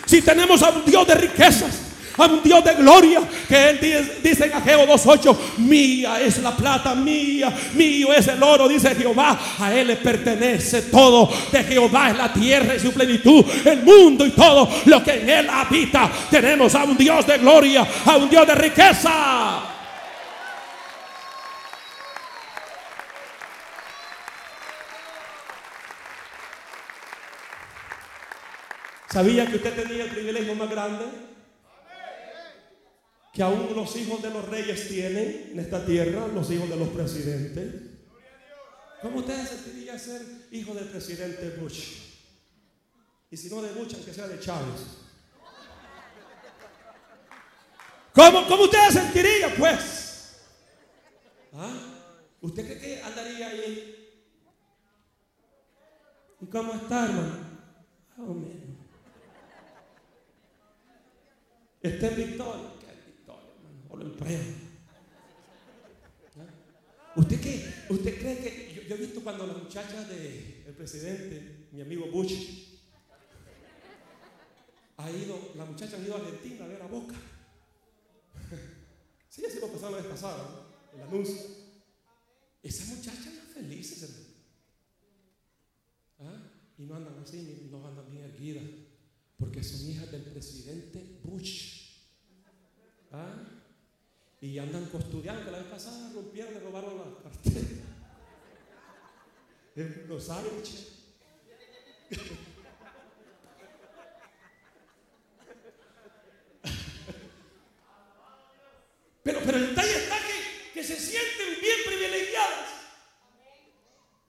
[0.06, 1.82] Si tenemos a un Dios de riquezas,
[2.16, 6.94] a un Dios de gloria, que Él dice, en Ageo 2.8, mía es la plata,
[6.94, 12.16] mía, mío es el oro, dice Jehová, a Él le pertenece todo, de Jehová es
[12.16, 16.10] la tierra y su plenitud, el mundo y todo lo que en Él habita.
[16.30, 19.69] Tenemos a un Dios de gloria, a un Dios de riqueza.
[29.10, 31.04] ¿Sabía que usted tenía el privilegio más grande?
[33.32, 36.88] Que aún los hijos de los reyes tienen en esta tierra, los hijos de los
[36.90, 37.74] presidentes.
[39.02, 42.10] ¿Cómo usted sentiría ser hijo del presidente Bush?
[43.30, 44.80] Y si no de Bush, aunque sea de Chávez.
[48.14, 50.36] ¿Cómo, cómo usted se sentiría, pues?
[51.52, 51.74] ¿Ah?
[52.40, 54.22] ¿Usted cree que andaría ahí?
[56.40, 57.38] ¿Y cómo está, hermano?
[58.16, 58.69] Amén.
[61.82, 62.72] Está en victoria.
[62.78, 63.84] ¿Qué es victoria, hermano?
[63.88, 64.40] O lo empleo.
[67.16, 67.74] ¿Usted qué?
[67.88, 68.86] ¿Usted cree que.?
[68.88, 72.78] Yo, he visto cuando las muchachas del presidente, mi amigo Bush,
[74.96, 77.14] ha ido, las muchachas han ido a Argentina a ver a Boca.
[79.30, 81.36] Sí, así lo pasaba la vez pasada, el anuncio.
[82.64, 84.34] Esas muchachas están felices, hermano.
[86.18, 86.50] ¿Ah?
[86.76, 88.64] Y no andan así, no andan bien erguidas
[89.40, 91.80] porque son hijas del presidente Bush.
[93.10, 93.42] ¿Ah?
[94.42, 95.50] Y andan custodiando.
[95.50, 97.66] La vez pasada rompieron, robaron la cartera.
[100.08, 100.88] Los sándwiches.
[109.22, 112.70] Pero, pero el detalle está que, que se sienten bien privilegiadas.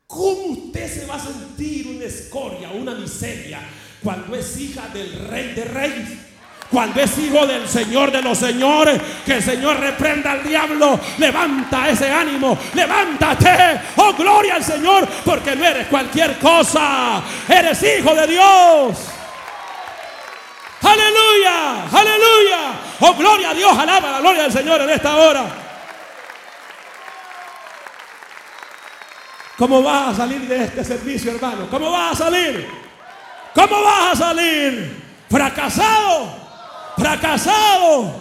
[0.05, 3.61] ¿Cómo usted se va a sentir una escoria, una miseria,
[4.03, 6.09] cuando es hija del rey de reyes.
[6.71, 11.89] Cuando es hijo del Señor de los señores, que el Señor reprenda al diablo, levanta
[11.89, 18.25] ese ánimo, levántate, oh gloria al Señor, porque no eres cualquier cosa, eres hijo de
[18.25, 18.97] Dios.
[20.81, 25.45] Aleluya, aleluya, oh gloria a Dios, alaba la gloria del Señor en esta hora.
[29.57, 31.67] ¿Cómo vas a salir de este servicio, hermano?
[31.69, 32.80] ¿Cómo vas a salir?
[33.53, 35.01] ¿Cómo vas a salir?
[35.29, 36.29] Fracasado,
[36.97, 38.13] fracasado,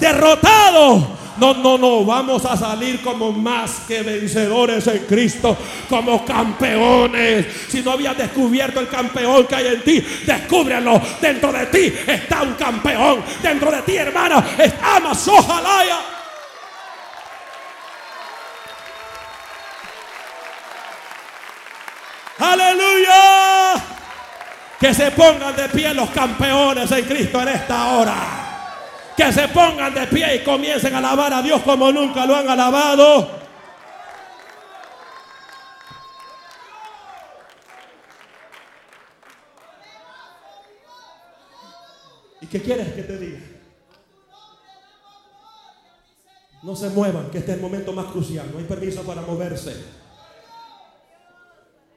[0.00, 1.16] derrotado.
[1.38, 5.56] No, no, no, vamos a salir como más que vencedores en Cristo,
[5.88, 7.46] como campeones.
[7.68, 11.00] Si no habías descubierto el campeón que hay en ti, descúbrelo.
[11.20, 13.22] Dentro de ti está un campeón.
[13.42, 15.98] Dentro de ti, hermana, está Masojalaya.
[22.38, 23.96] Aleluya.
[24.78, 28.14] Que se pongan de pie los campeones en Cristo en esta hora.
[29.16, 32.48] Que se pongan de pie y comiencen a alabar a Dios como nunca lo han
[32.48, 33.30] alabado.
[42.42, 43.40] ¿Y qué quieres que te diga?
[46.62, 48.50] No se muevan, que este es el momento más crucial.
[48.52, 49.74] No hay permiso para moverse.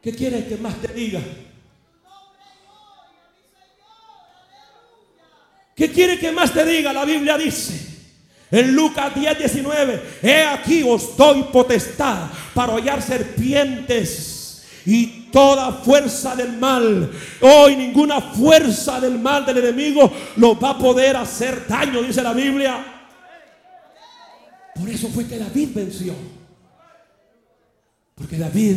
[0.01, 1.19] ¿Qué quieres que más te diga?
[5.79, 6.91] ¿Qué quiere que más te diga?
[6.91, 7.87] La Biblia dice.
[8.51, 16.35] En Lucas 10, 19, he aquí os doy potestad para hollar serpientes y toda fuerza
[16.35, 17.09] del mal.
[17.39, 22.33] Hoy ninguna fuerza del mal del enemigo lo va a poder hacer daño, dice la
[22.33, 22.83] Biblia.
[24.75, 26.13] Por eso fue que David venció.
[28.15, 28.75] Porque David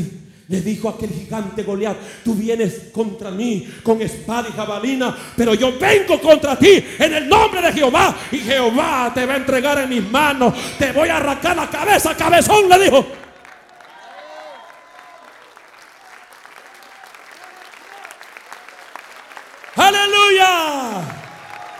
[0.48, 5.78] le dijo aquel gigante Goliat, tú vienes contra mí con espada y jabalina, pero yo
[5.78, 8.14] vengo contra ti en el nombre de Jehová.
[8.30, 10.52] Y Jehová te va a entregar en mis manos.
[10.78, 13.06] Te voy a arrancar la cabeza, cabezón, le dijo.
[19.76, 21.00] Aleluya.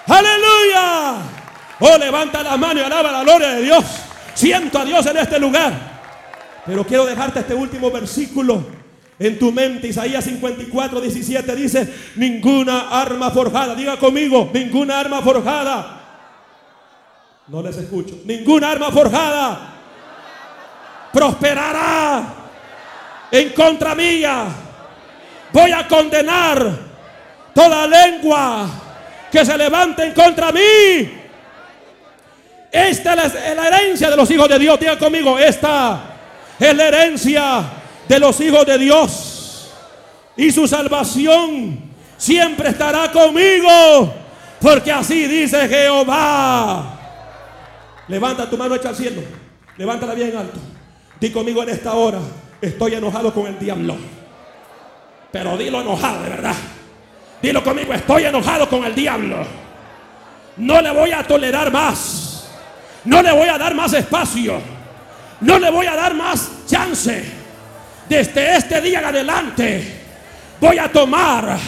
[0.06, 1.14] Aleluya.
[1.80, 3.84] Oh, levanta la mano y alaba la gloria de Dios.
[4.34, 5.91] Siento a Dios en este lugar.
[6.66, 8.64] Pero quiero dejarte este último versículo
[9.18, 9.88] en tu mente.
[9.88, 13.74] Isaías 54, 17 dice, ninguna arma forjada.
[13.74, 16.00] Diga conmigo, ninguna arma forjada.
[17.48, 18.20] No les escucho.
[18.24, 19.74] Ninguna arma forjada
[21.12, 22.22] prosperará
[23.30, 24.46] en contra mía.
[25.52, 26.92] Voy a condenar
[27.54, 28.68] toda lengua
[29.30, 30.60] que se levante en contra mí.
[32.70, 34.80] Esta es la herencia de los hijos de Dios.
[34.80, 36.11] Diga conmigo, esta
[36.70, 37.64] es la herencia
[38.08, 39.72] de los hijos de Dios.
[40.36, 41.78] Y su salvación
[42.16, 44.14] siempre estará conmigo.
[44.60, 46.98] Porque así dice Jehová.
[48.08, 49.22] Levanta tu mano hecha al cielo.
[49.76, 50.60] Levántala bien alto.
[51.18, 52.20] Di conmigo en esta hora.
[52.60, 53.96] Estoy enojado con el diablo.
[55.32, 56.54] Pero dilo enojado de verdad.
[57.40, 57.92] Dilo conmigo.
[57.92, 59.44] Estoy enojado con el diablo.
[60.58, 62.48] No le voy a tolerar más.
[63.04, 64.60] No le voy a dar más espacio.
[65.43, 67.24] No le voy a dar más chance.
[68.09, 70.01] Desde este día en adelante
[70.61, 71.59] voy a tomar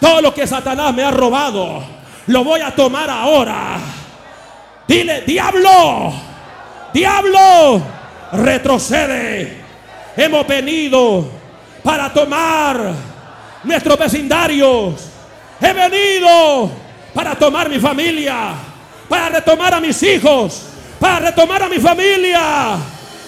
[0.00, 1.84] todo lo que Satanás me ha robado.
[2.28, 3.78] Lo voy a tomar ahora.
[4.86, 6.12] Dile, diablo,
[6.92, 7.82] diablo,
[8.32, 9.58] retrocede.
[10.16, 11.28] Hemos venido
[11.82, 12.92] para tomar
[13.64, 15.08] nuestros vecindarios.
[15.60, 16.70] He venido
[17.12, 18.52] para tomar mi familia,
[19.08, 20.66] para retomar a mis hijos,
[21.00, 22.78] para retomar a mi familia.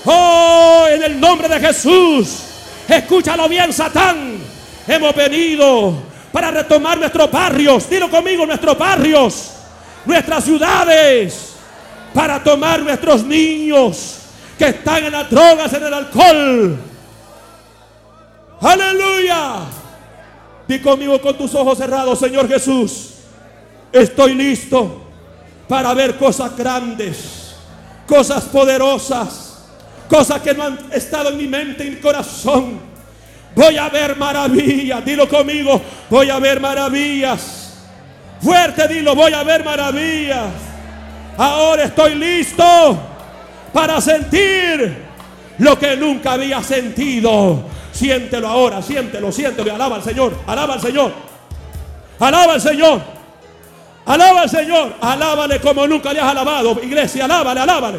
[0.05, 2.43] Oh, en el nombre de Jesús.
[2.89, 4.39] Escúchalo bien, Satán.
[4.87, 5.95] Hemos venido
[6.33, 7.89] para retomar nuestros barrios.
[7.89, 9.51] Dilo conmigo, nuestros barrios.
[10.05, 11.55] Nuestras ciudades.
[12.15, 14.17] Para tomar nuestros niños
[14.59, 16.79] que están en las drogas, en el alcohol.
[18.61, 19.61] Aleluya.
[20.67, 23.11] Di conmigo con tus ojos cerrados, Señor Jesús.
[23.93, 25.03] Estoy listo
[25.69, 27.41] para ver cosas grandes
[28.11, 29.50] cosas poderosas,
[30.11, 32.81] cosas que no han estado en mi mente y mi corazón.
[33.55, 35.81] Voy a ver maravillas, dilo conmigo,
[36.11, 37.79] voy a ver maravillas.
[38.43, 40.47] Fuerte, dilo, voy a ver maravillas.
[41.39, 42.99] Ahora estoy listo
[43.73, 44.97] para sentir
[45.59, 47.63] lo que nunca había sentido.
[47.93, 51.13] Siéntelo ahora, siéntelo, siéntelo alaba al Señor, alaba al Señor,
[52.19, 53.21] alaba al Señor.
[54.07, 54.95] Alaba al Señor.
[55.01, 56.81] Alábale como nunca le has alabado.
[56.83, 57.99] Iglesia, alábale, alábale.